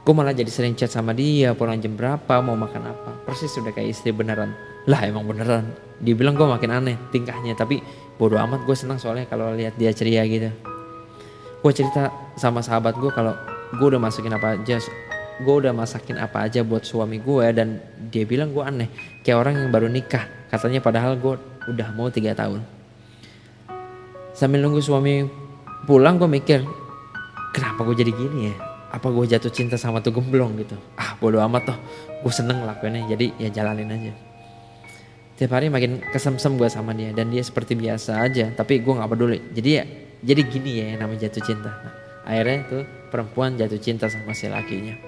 Gue 0.00 0.16
malah 0.16 0.32
jadi 0.32 0.48
sering 0.48 0.72
chat 0.72 0.88
sama 0.88 1.12
dia 1.12 1.52
pulang 1.52 1.76
jam 1.76 1.92
berapa 1.92 2.40
mau 2.40 2.56
makan 2.56 2.88
apa. 2.88 3.28
Persis 3.28 3.52
sudah 3.52 3.76
kayak 3.76 3.92
istri 3.92 4.16
beneran. 4.16 4.56
Lah 4.88 5.04
emang 5.04 5.28
beneran 5.28 5.89
dia 6.00 6.14
bilang 6.16 6.32
gue 6.32 6.48
makin 6.48 6.70
aneh 6.72 6.96
tingkahnya 7.12 7.52
tapi 7.52 7.84
bodo 8.16 8.40
amat 8.40 8.64
gue 8.64 8.76
senang 8.76 8.96
soalnya 8.96 9.28
kalau 9.28 9.52
lihat 9.52 9.76
dia 9.76 9.92
ceria 9.92 10.24
gitu. 10.24 10.48
Gue 11.60 11.72
cerita 11.76 12.08
sama 12.40 12.64
sahabat 12.64 12.96
gue 12.96 13.12
kalau 13.12 13.36
gue 13.76 13.86
udah 13.86 14.00
masukin 14.00 14.32
apa 14.32 14.56
aja 14.56 14.80
gue 15.40 15.54
udah 15.56 15.72
masakin 15.72 16.20
apa 16.20 16.44
aja 16.44 16.60
buat 16.60 16.84
suami 16.84 17.16
gue 17.16 17.46
dan 17.56 17.80
dia 18.12 18.28
bilang 18.28 18.52
gue 18.52 18.60
aneh 18.60 18.88
kayak 19.24 19.38
orang 19.40 19.54
yang 19.60 19.70
baru 19.72 19.88
nikah. 19.88 20.24
Katanya 20.48 20.80
padahal 20.80 21.16
gue 21.16 21.36
udah 21.68 21.88
mau 21.96 22.08
tiga 22.08 22.36
tahun. 22.36 22.64
Sambil 24.36 24.64
nunggu 24.64 24.80
suami 24.80 25.24
pulang 25.84 26.16
gue 26.16 26.28
mikir 26.28 26.64
kenapa 27.52 27.84
gue 27.88 27.96
jadi 27.96 28.12
gini 28.12 28.52
ya? 28.52 28.56
Apa 28.90 29.12
gue 29.12 29.22
jatuh 29.22 29.52
cinta 29.54 29.78
sama 29.78 30.02
tuh 30.02 30.16
gemblong 30.16 30.56
gitu? 30.60 30.76
Ah 30.96 31.16
bodo 31.20 31.40
amat 31.44 31.72
toh 31.72 31.78
gue 32.20 32.32
seneng 32.32 32.64
lakuinnya 32.68 33.08
jadi 33.08 33.26
ya 33.36 33.48
jalanin 33.48 33.88
aja 33.92 34.29
tiap 35.40 35.56
hari 35.56 35.72
makin 35.72 36.04
kesemsem 36.12 36.60
gue 36.60 36.68
sama 36.68 36.92
dia 36.92 37.16
dan 37.16 37.32
dia 37.32 37.40
seperti 37.40 37.72
biasa 37.72 38.20
aja 38.20 38.52
tapi 38.52 38.84
gue 38.84 38.92
nggak 38.92 39.08
peduli. 39.08 39.40
Jadi 39.56 39.70
ya 39.72 39.84
jadi 40.20 40.40
gini 40.44 40.70
ya 40.76 40.84
yang 40.92 41.08
namanya 41.08 41.24
jatuh 41.24 41.40
cinta. 41.40 41.72
Nah, 41.72 41.94
akhirnya 42.28 42.58
tuh 42.68 42.82
perempuan 43.08 43.56
jatuh 43.56 43.80
cinta 43.80 44.12
sama 44.12 44.36
si 44.36 44.52
lakinya. 44.52 45.00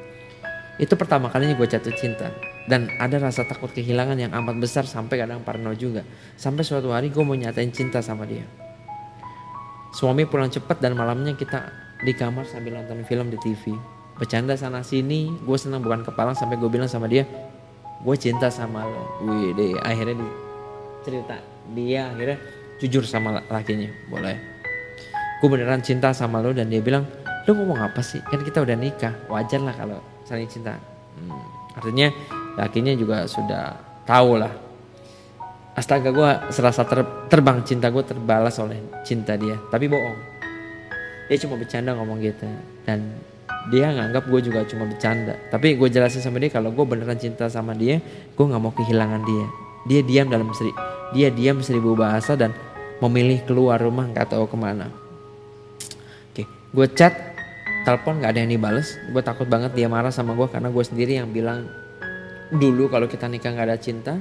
Itu 0.80 0.96
pertama 0.96 1.28
kalinya 1.28 1.52
gue 1.52 1.68
jatuh 1.68 1.92
cinta 1.92 2.32
dan 2.64 2.88
ada 2.96 3.20
rasa 3.20 3.44
takut 3.44 3.68
kehilangan 3.76 4.16
yang 4.16 4.32
amat 4.32 4.56
besar 4.56 4.88
sampai 4.88 5.20
kadang 5.20 5.44
parno 5.44 5.76
juga. 5.76 6.00
Sampai 6.40 6.64
suatu 6.64 6.96
hari 6.96 7.12
gue 7.12 7.20
mau 7.20 7.36
nyatain 7.36 7.68
cinta 7.68 8.00
sama 8.00 8.24
dia. 8.24 8.48
Suami 9.92 10.24
pulang 10.24 10.48
cepat 10.48 10.80
dan 10.80 10.96
malamnya 10.96 11.36
kita 11.36 11.68
di 12.00 12.16
kamar 12.16 12.48
sambil 12.48 12.80
nonton 12.80 13.04
film 13.04 13.28
di 13.28 13.36
TV 13.36 13.76
bercanda 14.16 14.54
sana 14.54 14.84
sini 14.84 15.32
gue 15.40 15.56
senang 15.56 15.80
bukan 15.80 16.04
kepala 16.04 16.36
sampai 16.36 16.60
gue 16.60 16.68
bilang 16.68 16.86
sama 16.86 17.08
dia 17.08 17.24
gue 18.02 18.16
cinta 18.18 18.50
sama 18.50 18.82
lo. 18.82 19.02
Wih 19.22 19.54
deh 19.54 19.78
akhirnya 19.78 20.18
di 20.18 20.28
cerita. 21.06 21.36
Dia 21.72 22.10
akhirnya 22.10 22.38
jujur 22.82 23.06
sama 23.06 23.38
lakinya 23.46 23.90
boleh. 24.10 24.36
Gue 25.38 25.48
beneran 25.50 25.82
cinta 25.82 26.10
sama 26.10 26.42
lo 26.42 26.50
dan 26.50 26.66
dia 26.70 26.82
bilang 26.82 27.06
lo 27.46 27.50
ngomong 27.54 27.78
apa 27.78 28.02
sih? 28.02 28.18
Kan 28.26 28.42
kita 28.42 28.62
udah 28.62 28.74
nikah. 28.74 29.14
Wajar 29.30 29.62
lah 29.62 29.74
kalau 29.74 29.98
saling 30.26 30.50
cinta. 30.50 30.78
Hmm, 31.18 31.42
artinya 31.78 32.10
lakinya 32.58 32.92
juga 32.98 33.26
sudah 33.30 33.78
tahu 34.02 34.42
lah. 34.42 34.52
Astaga 35.72 36.12
gue 36.12 36.30
serasa 36.52 36.84
ter, 36.84 37.00
terbang 37.32 37.64
cinta 37.64 37.88
gue 37.88 38.04
terbalas 38.04 38.58
oleh 38.60 38.82
cinta 39.06 39.38
dia. 39.38 39.56
Tapi 39.70 39.88
bohong. 39.88 40.18
Dia 41.30 41.38
cuma 41.48 41.56
bercanda 41.56 41.96
ngomong 41.96 42.20
gitu 42.20 42.44
dan 42.84 43.14
dia 43.70 43.92
nganggap 43.92 44.26
gue 44.26 44.40
juga 44.42 44.66
cuma 44.66 44.88
bercanda. 44.88 45.38
Tapi 45.52 45.78
gue 45.78 45.88
jelasin 45.92 46.24
sama 46.24 46.42
dia 46.42 46.50
kalau 46.50 46.74
gue 46.74 46.82
beneran 46.82 47.18
cinta 47.20 47.46
sama 47.46 47.76
dia 47.76 48.02
gue 48.34 48.44
nggak 48.44 48.62
mau 48.62 48.74
kehilangan 48.74 49.22
dia. 49.22 49.46
Dia 49.86 50.00
diam 50.02 50.26
dalam 50.30 50.50
seri 50.56 50.72
dia 51.12 51.28
diam 51.28 51.60
seribu 51.60 51.92
bahasa 51.92 52.34
dan 52.34 52.56
memilih 52.98 53.44
keluar 53.44 53.78
rumah 53.78 54.08
nggak 54.08 54.32
tahu 54.32 54.48
ke 54.48 54.56
mana. 54.58 54.88
Gue 56.72 56.88
chat 56.88 57.12
telepon 57.84 58.24
nggak 58.24 58.32
ada 58.32 58.40
yang 58.42 58.50
dibales. 58.56 58.96
Gue 59.12 59.20
takut 59.20 59.44
banget 59.44 59.76
dia 59.76 59.92
marah 59.92 60.08
sama 60.08 60.32
gue 60.32 60.48
karena 60.48 60.72
gue 60.72 60.84
sendiri 60.86 61.20
yang 61.20 61.28
bilang 61.28 61.68
dulu 62.52 62.88
kalau 62.92 63.08
kita 63.08 63.28
nikah 63.28 63.52
nggak 63.52 63.68
ada 63.68 63.78
cinta 63.80 64.14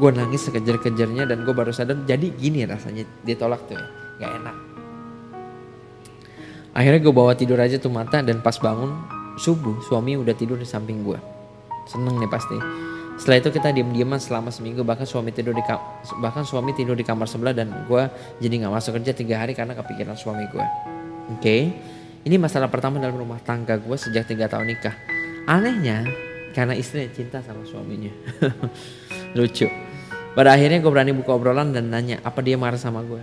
gue 0.00 0.10
nangis 0.14 0.46
sekejar-kejarnya 0.46 1.26
dan 1.26 1.42
gue 1.42 1.52
baru 1.52 1.74
sadar 1.74 1.98
jadi 2.06 2.30
gini 2.32 2.62
rasanya 2.64 3.04
ditolak 3.26 3.66
tuh 3.66 3.74
ya 3.76 3.84
nggak 4.22 4.32
enak 4.40 4.56
akhirnya 6.76 7.00
gue 7.02 7.14
bawa 7.14 7.34
tidur 7.34 7.58
aja 7.58 7.76
tuh 7.76 7.90
mata 7.90 8.22
dan 8.22 8.42
pas 8.42 8.56
bangun 8.58 8.94
subuh 9.40 9.78
suami 9.86 10.14
udah 10.18 10.34
tidur 10.36 10.56
di 10.60 10.68
samping 10.68 11.02
gue 11.02 11.18
seneng 11.88 12.20
nih 12.20 12.30
pasti 12.30 12.58
setelah 13.20 13.36
itu 13.36 13.52
kita 13.52 13.68
diem-dieman 13.76 14.16
selama 14.16 14.48
seminggu 14.48 14.80
bahkan 14.80 15.04
suami 15.04 15.28
tidur 15.28 15.52
di 15.52 15.60
bahkan 16.24 16.40
suami 16.40 16.72
tidur 16.72 16.96
di 16.96 17.04
kamar 17.04 17.28
sebelah 17.28 17.52
dan 17.52 17.68
gue 17.84 18.02
jadi 18.40 18.64
nggak 18.64 18.72
masuk 18.72 18.96
kerja 18.96 19.12
tiga 19.12 19.44
hari 19.44 19.52
karena 19.52 19.76
kepikiran 19.76 20.16
suami 20.16 20.48
gue. 20.48 20.64
Oke, 21.28 21.36
okay? 21.36 21.62
ini 22.24 22.40
masalah 22.40 22.72
pertama 22.72 22.96
dalam 22.96 23.20
rumah 23.20 23.36
tangga 23.44 23.76
gue 23.76 23.92
sejak 23.92 24.24
tiga 24.24 24.48
tahun 24.48 24.72
nikah. 24.72 24.96
Anehnya 25.44 26.08
karena 26.56 26.72
istrinya 26.72 27.12
cinta 27.12 27.44
sama 27.44 27.60
suaminya. 27.68 28.08
Lucu. 29.36 29.68
Pada 30.32 30.56
akhirnya 30.56 30.80
gue 30.80 30.88
berani 30.88 31.12
buka 31.12 31.36
obrolan 31.36 31.76
dan 31.76 31.92
nanya 31.92 32.24
apa 32.24 32.40
dia 32.40 32.56
marah 32.56 32.80
sama 32.80 33.04
gue. 33.04 33.20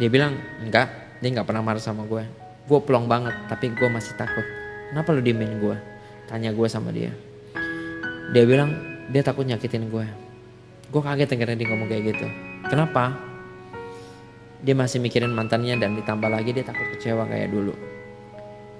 Dia 0.00 0.08
bilang 0.08 0.40
enggak, 0.64 1.20
dia 1.20 1.28
nggak 1.36 1.44
pernah 1.44 1.60
marah 1.60 1.84
sama 1.84 2.08
gue. 2.08 2.41
Gue 2.70 2.78
pelong 2.82 3.10
banget 3.10 3.34
tapi 3.50 3.74
gue 3.74 3.88
masih 3.90 4.14
takut. 4.14 4.46
Kenapa 4.92 5.10
lu 5.10 5.24
diemin 5.24 5.58
gue? 5.58 5.76
Tanya 6.30 6.54
gue 6.54 6.68
sama 6.70 6.94
dia. 6.94 7.10
Dia 8.30 8.44
bilang 8.46 8.70
dia 9.10 9.20
takut 9.20 9.42
nyakitin 9.44 9.90
gue. 9.90 10.06
Gue 10.92 11.02
kaget 11.02 11.28
dengerin 11.32 11.58
dia 11.58 11.68
ngomong 11.72 11.88
kayak 11.88 12.02
gitu. 12.14 12.26
Kenapa? 12.70 13.18
Dia 14.62 14.78
masih 14.78 15.02
mikirin 15.02 15.34
mantannya 15.34 15.74
dan 15.74 15.98
ditambah 15.98 16.30
lagi 16.30 16.54
dia 16.54 16.62
takut 16.62 16.86
kecewa 16.94 17.26
kayak 17.26 17.50
dulu. 17.50 17.74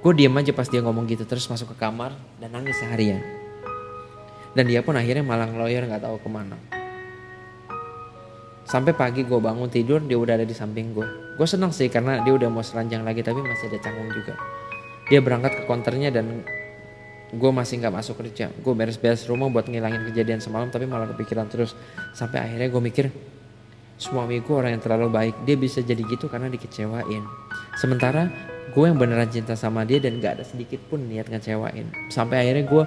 Gue 0.03 0.12
diem 0.14 0.35
aja 0.35 0.55
pas 0.55 0.66
dia 0.66 0.83
ngomong 0.83 1.07
gitu 1.11 1.27
terus 1.27 1.47
masuk 1.51 1.75
ke 1.75 1.77
kamar 1.79 2.14
dan 2.38 2.55
nangis 2.55 2.79
seharian. 2.79 3.23
Dan 4.53 4.68
dia 4.68 4.85
pun 4.85 4.95
akhirnya 4.95 5.25
malah 5.25 5.49
ngeloyor 5.49 5.88
gak 5.88 6.05
tahu 6.05 6.21
ke 6.21 6.29
mana. 6.29 6.82
Sampai 8.62 8.94
pagi 8.94 9.27
gue 9.27 9.38
bangun 9.38 9.68
tidur 9.68 9.98
dia 10.03 10.16
udah 10.16 10.38
ada 10.38 10.46
di 10.46 10.55
samping 10.55 10.94
gue. 10.94 11.07
Gue 11.35 11.46
senang 11.48 11.75
sih 11.75 11.90
karena 11.90 12.22
dia 12.22 12.33
udah 12.35 12.48
mau 12.48 12.62
seranjang 12.62 13.03
lagi 13.03 13.20
tapi 13.20 13.42
masih 13.42 13.68
ada 13.72 13.79
canggung 13.83 14.11
juga. 14.14 14.35
Dia 15.11 15.18
berangkat 15.18 15.59
ke 15.59 15.62
konternya 15.66 16.14
dan 16.14 16.46
gue 17.33 17.51
masih 17.51 17.83
nggak 17.83 17.94
masuk 17.94 18.22
kerja. 18.22 18.48
Gue 18.62 18.72
beres-beres 18.72 19.27
rumah 19.27 19.51
buat 19.51 19.66
ngilangin 19.66 20.07
kejadian 20.12 20.38
semalam 20.38 20.70
tapi 20.70 20.87
malah 20.87 21.11
kepikiran 21.12 21.51
terus. 21.51 21.75
Sampai 22.14 22.40
akhirnya 22.40 22.70
gue 22.70 22.83
mikir 22.83 23.07
suami 23.98 24.38
gue 24.42 24.55
orang 24.55 24.79
yang 24.79 24.83
terlalu 24.83 25.11
baik. 25.11 25.35
Dia 25.42 25.57
bisa 25.59 25.83
jadi 25.83 26.01
gitu 26.07 26.31
karena 26.31 26.46
dikecewain. 26.48 27.25
Sementara 27.77 28.31
gue 28.72 28.85
yang 28.87 28.96
beneran 28.96 29.29
cinta 29.29 29.59
sama 29.59 29.83
dia 29.83 29.98
dan 29.98 30.22
gak 30.22 30.40
ada 30.40 30.44
sedikit 30.46 30.79
pun 30.87 31.03
niat 31.07 31.27
ngecewain. 31.29 31.90
Sampai 32.09 32.46
akhirnya 32.46 32.64
gue 32.64 32.85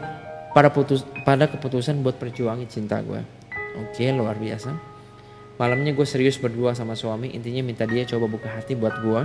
pada 0.55 0.71
putus 0.71 1.03
pada 1.27 1.51
keputusan 1.51 1.99
buat 1.99 2.15
perjuangin 2.15 2.71
cinta 2.71 3.03
gue 3.03 3.19
oke 3.75 4.05
luar 4.15 4.39
biasa 4.39 4.94
malamnya 5.55 5.91
gue 5.95 6.07
serius 6.07 6.39
berdua 6.39 6.75
sama 6.75 6.95
suami. 6.95 7.31
Intinya 7.31 7.63
minta 7.63 7.83
dia 7.87 8.03
coba 8.07 8.27
buka 8.27 8.47
hati 8.51 8.75
buat 8.75 8.99
gue 9.03 9.21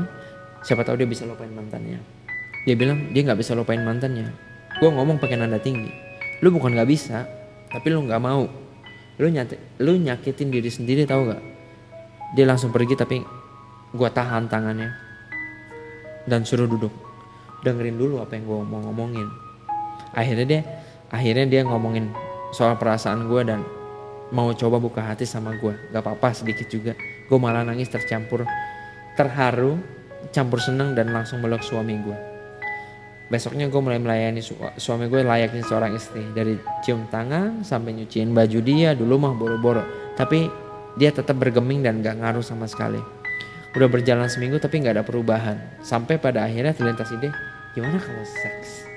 siapa 0.65 0.85
tahu 0.85 1.01
dia 1.01 1.09
bisa 1.09 1.25
lupain 1.25 1.51
mantannya. 1.51 1.99
Dia 2.69 2.75
bilang 2.77 3.11
dia 3.11 3.25
nggak 3.25 3.41
bisa 3.41 3.57
lupain 3.57 3.81
mantannya. 3.81 4.31
Gue 4.79 4.91
ngomong 4.93 5.19
pakai 5.19 5.41
nada 5.41 5.59
tinggi. 5.59 5.91
Lu 6.45 6.53
bukan 6.55 6.73
nggak 6.77 6.89
bisa 6.89 7.27
tapi 7.71 7.91
lu 7.91 8.05
nggak 8.05 8.23
mau. 8.23 8.47
Lu 9.21 9.27
nyati, 9.29 9.85
lu 9.85 10.01
nyakitin 10.01 10.49
diri 10.49 10.73
sendiri 10.73 11.05
tau 11.05 11.29
gak 11.29 11.43
dia 12.31 12.47
langsung 12.47 12.71
pergi 12.71 12.95
tapi 12.95 13.21
gue 13.91 14.09
tahan 14.09 14.47
tangannya 14.47 14.95
dan 16.31 16.47
suruh 16.47 16.71
duduk. 16.71 16.95
Dengerin 17.61 18.01
dulu 18.01 18.23
apa 18.23 18.39
yang 18.39 18.49
gue 18.49 18.59
mau 18.65 18.81
ngomongin. 18.81 19.29
Akhirnya 20.17 20.47
dia 20.47 20.61
akhirnya 21.11 21.47
dia 21.51 21.61
ngomongin 21.67 22.09
soal 22.55 22.79
perasaan 22.79 23.29
gue 23.29 23.43
dan 23.45 23.61
mau 24.31 24.51
coba 24.55 24.79
buka 24.79 25.03
hati 25.03 25.27
sama 25.27 25.55
gue 25.59 25.75
gak 25.91 26.03
apa-apa 26.03 26.35
sedikit 26.35 26.67
juga. 26.71 26.93
Gue 27.27 27.39
malah 27.39 27.63
nangis 27.63 27.91
tercampur 27.91 28.47
terharu 29.15 29.79
campur 30.31 30.63
seneng 30.63 30.95
dan 30.95 31.11
langsung 31.11 31.43
meluk 31.43 31.65
suami 31.65 31.97
gue 31.99 32.31
besoknya 33.31 33.71
gue 33.71 33.81
mulai 33.81 34.03
melayani 34.03 34.43
su 34.43 34.59
suami 34.59 35.07
gue 35.07 35.23
layaknya 35.23 35.63
seorang 35.63 35.95
istri. 35.95 36.27
Dari 36.35 36.59
cium 36.83 37.07
tangan 37.09 37.63
sampai 37.63 37.95
nyuciin 37.95 38.35
baju 38.35 38.59
dia 38.61 38.93
dulu 38.99 39.23
mah 39.23 39.33
boro-boro. 39.39 39.87
Tapi 40.19 40.51
dia 40.99 41.15
tetap 41.15 41.39
bergeming 41.39 41.87
dan 41.87 42.03
gak 42.03 42.19
ngaruh 42.19 42.43
sama 42.43 42.67
sekali. 42.67 42.99
Udah 43.71 43.87
berjalan 43.87 44.27
seminggu 44.27 44.59
tapi 44.59 44.83
gak 44.83 44.99
ada 44.99 45.07
perubahan. 45.07 45.57
Sampai 45.81 46.19
pada 46.19 46.43
akhirnya 46.43 46.75
terlintas 46.75 47.15
ide 47.15 47.31
gimana 47.73 48.03
kalau 48.03 48.25
seks? 48.27 48.91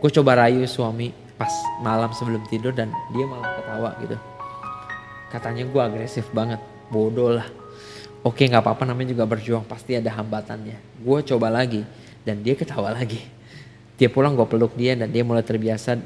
Gue 0.00 0.10
coba 0.10 0.48
rayu 0.48 0.64
suami 0.64 1.12
pas 1.44 1.52
malam 1.84 2.08
sebelum 2.16 2.40
tidur 2.48 2.72
dan 2.72 2.88
dia 3.12 3.28
malah 3.28 3.52
ketawa 3.60 3.90
gitu 4.00 4.16
katanya 5.28 5.68
gue 5.68 5.82
agresif 5.84 6.24
banget 6.32 6.60
bodoh 6.88 7.36
lah 7.36 7.44
oke 8.24 8.40
nggak 8.40 8.64
apa-apa 8.64 8.88
namanya 8.88 9.12
juga 9.12 9.28
berjuang 9.28 9.68
pasti 9.68 10.00
ada 10.00 10.08
hambatannya 10.08 10.80
gue 11.04 11.18
coba 11.28 11.52
lagi 11.52 11.84
dan 12.24 12.40
dia 12.40 12.56
ketawa 12.56 12.90
lagi. 12.90 13.20
Dia 14.00 14.10
pulang 14.10 14.34
gue 14.34 14.48
peluk 14.48 14.74
dia 14.74 14.96
dan 14.98 15.12
dia 15.12 15.22
mulai 15.22 15.44
terbiasa 15.44 16.00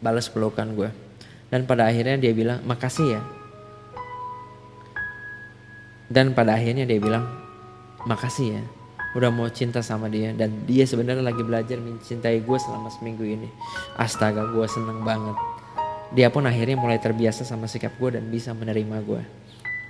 balas 0.00 0.30
pelukan 0.30 0.64
gue. 0.72 0.90
Dan 1.50 1.66
pada 1.66 1.90
akhirnya 1.90 2.16
dia 2.16 2.30
bilang 2.30 2.62
makasih 2.62 3.18
ya. 3.18 3.22
Dan 6.06 6.32
pada 6.32 6.56
akhirnya 6.56 6.86
dia 6.86 6.98
bilang 7.02 7.26
makasih 8.06 8.58
ya 8.58 8.62
udah 9.16 9.30
mau 9.32 9.48
cinta 9.50 9.82
sama 9.82 10.06
dia. 10.06 10.30
Dan 10.34 10.66
dia 10.66 10.86
sebenarnya 10.86 11.22
lagi 11.22 11.42
belajar 11.42 11.78
mencintai 11.78 12.42
gue 12.42 12.58
selama 12.58 12.88
seminggu 12.92 13.26
ini. 13.26 13.48
Astaga 13.98 14.46
gue 14.50 14.66
seneng 14.70 15.02
banget. 15.02 15.36
Dia 16.10 16.26
pun 16.30 16.42
akhirnya 16.42 16.74
mulai 16.74 16.98
terbiasa 16.98 17.46
sama 17.46 17.70
sikap 17.70 17.94
gue 17.98 18.18
dan 18.18 18.26
bisa 18.30 18.50
menerima 18.50 18.98
gue 19.06 19.22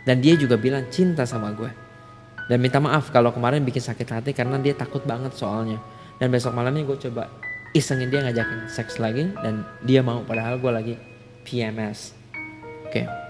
dan 0.05 0.21
dia 0.21 0.37
juga 0.37 0.57
bilang 0.57 0.89
cinta 0.89 1.29
sama 1.29 1.53
gue 1.53 1.69
dan 2.49 2.59
minta 2.59 2.81
maaf 2.81 3.13
kalau 3.13 3.31
kemarin 3.31 3.63
bikin 3.63 3.85
sakit 3.85 4.09
hati 4.11 4.31
karena 4.35 4.59
dia 4.59 4.75
takut 4.75 5.05
banget 5.07 5.31
soalnya. 5.39 5.79
Dan 6.21 6.29
besok 6.29 6.53
malamnya 6.53 6.85
gue 6.85 6.99
coba 7.09 7.33
isengin 7.73 8.13
dia 8.13 8.21
ngajakin 8.21 8.69
seks 8.69 9.01
lagi 9.01 9.31
dan 9.41 9.65
dia 9.87 10.05
mau 10.05 10.21
padahal 10.27 10.61
gue 10.61 10.73
lagi 10.75 10.95
PMS 11.47 12.13
oke. 12.85 12.93
okay 12.93 13.30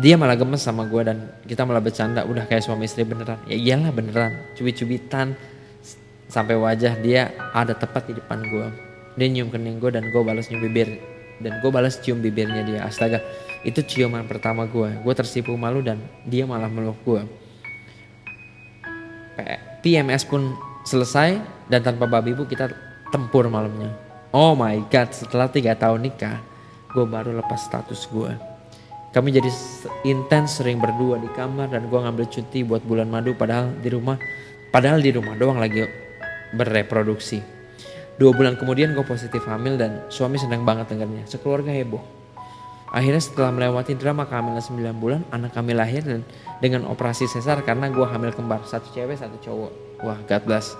dia 0.00 0.16
malah 0.16 0.38
gemes 0.40 0.64
sama 0.64 0.88
gue 0.88 1.02
dan 1.04 1.28
kita 1.44 1.68
malah 1.68 1.84
bercanda. 1.84 2.24
Udah 2.24 2.48
kayak 2.48 2.64
suami 2.64 2.88
istri 2.88 3.04
beneran. 3.04 3.36
Ya 3.44 3.56
iyalah 3.56 3.92
beneran. 3.92 4.32
Cubit-cubitan. 4.56 5.36
Sampai 6.32 6.56
wajah 6.56 6.96
dia 6.96 7.28
ada 7.52 7.76
tepat 7.76 8.08
di 8.08 8.16
depan 8.16 8.40
gue 8.40 8.66
dia 9.20 9.28
nyium 9.28 9.52
kening 9.52 9.76
gue 9.76 9.92
dan 9.92 10.08
gue 10.08 10.22
balas 10.24 10.48
nyium 10.48 10.64
bibir. 10.64 10.88
Dan 11.42 11.58
gue 11.60 11.70
balas 11.74 12.00
cium 12.00 12.22
bibirnya 12.22 12.64
dia. 12.64 12.80
Astaga. 12.88 13.20
Itu 13.66 13.84
ciuman 13.84 14.24
pertama 14.24 14.64
gue 14.64 14.96
gue 15.02 15.14
tersipu 15.14 15.52
malu 15.60 15.84
dan 15.84 16.00
dia 16.24 16.48
malah 16.48 16.72
meluk 16.72 16.96
gue 17.04 17.22
PMS 19.82 20.22
pun 20.28 20.54
selesai 20.86 21.38
dan 21.66 21.80
tanpa 21.82 22.06
babi 22.06 22.32
bu 22.32 22.46
kita 22.46 22.70
tempur 23.10 23.50
malamnya. 23.50 23.90
Oh 24.32 24.56
my 24.56 24.88
god. 24.88 25.12
Setelah 25.12 25.50
tiga 25.50 25.76
tahun 25.76 26.08
nikah 26.08 26.40
gue 26.92 27.04
baru 27.04 27.36
lepas 27.36 27.68
status 27.68 28.08
gue 28.08 28.51
kami 29.12 29.28
jadi 29.28 29.52
intens 30.08 30.56
sering 30.56 30.80
berdua 30.80 31.20
di 31.20 31.28
kamar 31.36 31.68
dan 31.68 31.92
gue 31.92 32.00
ngambil 32.00 32.26
cuti 32.32 32.64
buat 32.64 32.80
bulan 32.80 33.12
madu 33.12 33.36
padahal 33.36 33.68
di 33.84 33.92
rumah 33.92 34.16
padahal 34.72 35.04
di 35.04 35.12
rumah 35.12 35.36
doang 35.36 35.60
lagi 35.60 35.84
bereproduksi. 36.56 37.44
Dua 38.16 38.32
bulan 38.32 38.56
kemudian 38.56 38.96
gue 38.96 39.04
positif 39.04 39.44
hamil 39.44 39.76
dan 39.76 40.04
suami 40.08 40.40
senang 40.40 40.64
banget 40.64 40.92
dengarnya. 40.92 41.28
Sekeluarga 41.28 41.72
heboh. 41.72 42.00
Akhirnya 42.92 43.24
setelah 43.24 43.48
melewati 43.56 43.96
drama 43.96 44.28
kehamilan 44.28 44.60
9 44.60 45.00
bulan, 45.00 45.24
anak 45.32 45.56
kami 45.56 45.72
lahir 45.72 46.04
dan 46.04 46.20
dengan 46.60 46.84
operasi 46.84 47.24
sesar 47.24 47.64
karena 47.64 47.88
gue 47.88 48.04
hamil 48.04 48.36
kembar. 48.36 48.68
Satu 48.68 48.92
cewek, 48.92 49.16
satu 49.16 49.40
cowok. 49.40 49.72
Wah, 50.04 50.20
God 50.28 50.42
bless. 50.44 50.76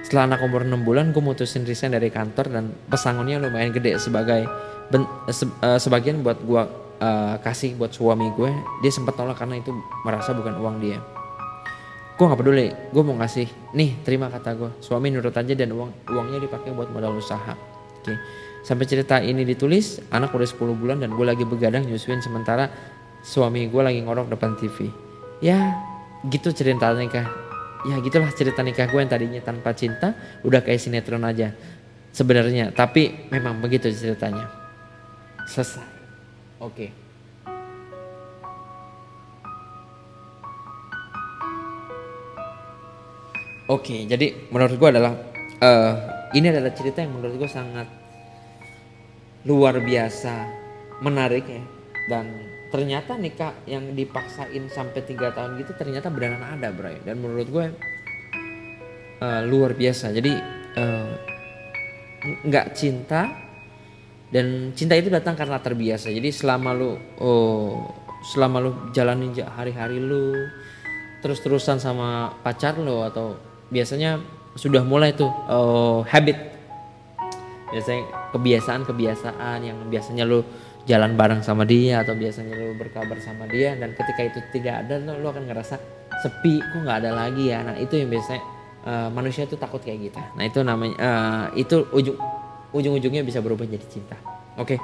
Setelah 0.00 0.32
anak 0.32 0.40
umur 0.40 0.64
6 0.64 0.88
bulan, 0.88 1.12
gue 1.12 1.20
mutusin 1.20 1.68
resign 1.68 1.92
dari 1.92 2.08
kantor 2.08 2.48
dan 2.48 2.72
pesangonnya 2.88 3.44
lumayan 3.44 3.76
gede 3.76 4.00
sebagai 4.00 4.48
ben, 4.88 5.04
se, 5.28 5.44
uh, 5.44 5.76
sebagian 5.76 6.24
buat 6.24 6.40
gue 6.40 6.87
uh, 6.98 7.34
kasih 7.42 7.78
buat 7.78 7.94
suami 7.94 8.30
gue 8.34 8.50
dia 8.82 8.92
sempat 8.92 9.14
tolak 9.14 9.38
karena 9.38 9.58
itu 9.58 9.74
merasa 10.02 10.34
bukan 10.34 10.58
uang 10.58 10.76
dia. 10.82 10.98
Gue 12.18 12.26
nggak 12.26 12.38
peduli 12.38 12.68
gue 12.70 13.02
mau 13.02 13.14
ngasih 13.18 13.46
nih 13.74 14.02
terima 14.02 14.26
kata 14.26 14.50
gue 14.58 14.70
suami 14.82 15.14
nurut 15.14 15.34
aja 15.34 15.54
dan 15.54 15.70
uang 15.70 16.10
uangnya 16.10 16.38
dipakai 16.42 16.74
buat 16.74 16.90
modal 16.90 17.18
usaha. 17.18 17.54
Oke. 17.98 18.14
Okay. 18.14 18.18
sampai 18.58 18.84
cerita 18.90 19.22
ini 19.22 19.46
ditulis 19.46 20.02
anak 20.10 20.34
udah 20.34 20.44
10 20.44 20.58
bulan 20.76 20.98
dan 21.00 21.14
gue 21.14 21.24
lagi 21.24 21.46
begadang 21.46 21.86
nyusuin 21.86 22.20
sementara 22.20 22.68
suami 23.22 23.70
gue 23.70 23.82
lagi 23.82 24.02
ngorok 24.02 24.34
depan 24.34 24.58
TV 24.58 24.90
ya 25.38 25.78
gitu 26.26 26.50
cerita 26.50 26.90
nikah. 26.94 27.26
Ya 27.86 27.94
gitulah 28.02 28.34
cerita 28.34 28.66
nikah 28.66 28.90
gue 28.90 28.98
yang 28.98 29.06
tadinya 29.06 29.38
tanpa 29.38 29.70
cinta 29.70 30.18
udah 30.42 30.60
kayak 30.66 30.82
sinetron 30.82 31.22
aja. 31.22 31.54
Sebenarnya 32.10 32.74
tapi 32.74 33.30
memang 33.30 33.62
begitu 33.62 33.86
ceritanya. 33.94 34.50
Selesai 35.46 35.97
Oke. 36.58 36.90
Oke, 43.68 44.08
jadi 44.08 44.48
menurut 44.48 44.80
gue 44.80 44.88
adalah 44.88 45.12
uh, 45.60 45.92
ini 46.32 46.48
adalah 46.48 46.72
cerita 46.72 47.04
yang 47.04 47.20
menurut 47.20 47.36
gue 47.36 47.50
sangat 47.52 47.84
luar 49.44 49.76
biasa, 49.78 50.34
menarik 51.04 51.44
ya. 51.44 51.62
Dan 52.08 52.32
ternyata 52.72 53.20
nikah 53.20 53.52
yang 53.68 53.92
dipaksain 53.92 54.72
sampai 54.72 55.04
tiga 55.04 55.36
tahun 55.36 55.60
gitu 55.60 55.76
ternyata 55.76 56.08
beneran 56.08 56.40
ada, 56.40 56.72
bro. 56.72 56.96
Dan 57.04 57.20
menurut 57.20 57.48
gue 57.52 57.66
uh, 59.20 59.40
luar 59.44 59.76
biasa. 59.76 60.16
Jadi 60.16 60.32
eh, 60.80 61.10
nggak 62.48 62.66
uh, 62.66 62.74
cinta 62.74 63.47
dan 64.28 64.76
cinta 64.76 64.92
itu 64.92 65.08
datang 65.08 65.32
karena 65.32 65.56
terbiasa. 65.60 66.12
Jadi 66.12 66.28
selama 66.28 66.76
lu 66.76 66.96
oh 67.20 67.88
selama 68.20 68.60
lu 68.60 68.70
jalanin 68.92 69.32
hari-hari 69.32 70.02
lu 70.02 70.36
terus-terusan 71.24 71.80
sama 71.82 72.36
pacar 72.44 72.78
lo 72.78 73.02
atau 73.06 73.34
biasanya 73.72 74.20
sudah 74.54 74.82
mulai 74.84 75.16
tuh 75.16 75.30
oh, 75.48 76.04
habit. 76.04 76.36
Biasanya 77.68 78.32
kebiasaan-kebiasaan 78.32 79.58
yang 79.60 79.78
biasanya 79.92 80.24
lu 80.24 80.40
jalan 80.88 81.20
bareng 81.20 81.44
sama 81.44 81.68
dia 81.68 82.00
atau 82.00 82.16
biasanya 82.16 82.56
lu 82.56 82.72
berkabar 82.80 83.20
sama 83.20 83.44
dia 83.44 83.76
dan 83.76 83.92
ketika 83.92 84.24
itu 84.24 84.40
tidak 84.56 84.88
ada 84.88 84.96
lu, 84.96 85.20
lu 85.20 85.28
akan 85.28 85.44
ngerasa 85.44 85.76
sepi 86.24 86.64
kok 86.64 86.80
nggak 86.80 87.04
ada 87.04 87.10
lagi 87.12 87.52
ya. 87.52 87.60
Nah 87.60 87.76
itu 87.76 88.00
yang 88.00 88.08
biasanya 88.08 88.42
uh, 88.88 89.08
manusia 89.12 89.44
itu 89.44 89.60
takut 89.60 89.84
kayak 89.84 90.08
gitu. 90.08 90.20
Nah 90.36 90.44
itu 90.48 90.64
namanya 90.64 90.96
uh, 90.96 91.44
itu 91.52 91.84
ujung 91.92 92.16
ujung-ujungnya 92.72 93.24
bisa 93.24 93.40
berubah 93.40 93.64
jadi 93.64 93.86
cinta. 93.88 94.16
Oke, 94.58 94.76
okay. 94.76 94.78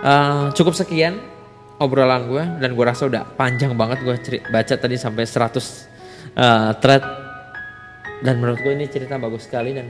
uh, 0.00 0.06
eh, 0.06 0.44
cukup 0.54 0.72
sekian 0.72 1.18
obrolan 1.76 2.30
gue 2.30 2.44
dan 2.62 2.72
gue 2.72 2.84
rasa 2.84 3.04
udah 3.04 3.36
panjang 3.36 3.76
banget 3.76 4.00
gue 4.00 4.14
baca 4.48 4.74
tadi 4.78 4.96
sampai 4.96 5.28
100 5.28 5.36
uh, 5.36 5.60
eh, 5.60 6.72
thread 6.80 7.02
dan 8.24 8.40
menurut 8.40 8.60
gue 8.64 8.72
ini 8.72 8.88
cerita 8.88 9.20
bagus 9.20 9.44
sekali 9.44 9.76
dan 9.76 9.86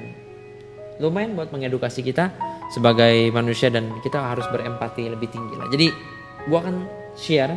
lumayan 0.99 1.37
buat 1.39 1.53
mengedukasi 1.53 2.03
kita 2.03 2.33
sebagai 2.75 3.31
manusia 3.31 3.71
dan 3.71 3.87
kita 4.03 4.19
harus 4.19 4.49
berempati 4.51 5.07
lebih 5.07 5.31
tinggi 5.31 5.55
lah. 5.55 5.69
Jadi 5.71 5.87
gue 6.47 6.59
akan 6.59 6.77
share 7.15 7.55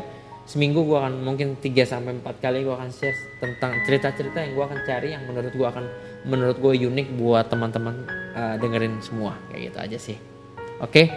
seminggu 0.50 0.82
gue 0.82 0.98
akan 0.98 1.22
mungkin 1.22 1.58
3 1.62 1.66
sampai 1.86 2.22
empat 2.22 2.42
kali 2.42 2.66
gue 2.66 2.74
akan 2.74 2.90
share 2.90 3.18
tentang 3.38 3.82
cerita-cerita 3.86 4.38
yang 4.42 4.54
gue 4.58 4.66
akan 4.66 4.80
cari 4.86 5.10
yang 5.14 5.24
menurut 5.30 5.54
gue 5.54 5.68
akan 5.68 5.86
menurut 6.28 6.58
gue 6.60 6.74
unik 6.88 7.16
buat 7.16 7.48
teman-teman 7.48 7.96
uh, 8.36 8.56
dengerin 8.60 9.00
semua 9.00 9.38
kayak 9.52 9.72
gitu 9.72 9.78
aja 9.80 9.98
sih. 9.98 10.18
Oke, 10.80 11.12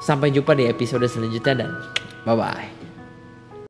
sampai 0.00 0.32
jumpa 0.32 0.52
di 0.52 0.68
episode 0.68 1.04
selanjutnya 1.08 1.66
dan 1.66 1.70
bye 2.24 2.36
bye. 2.36 2.85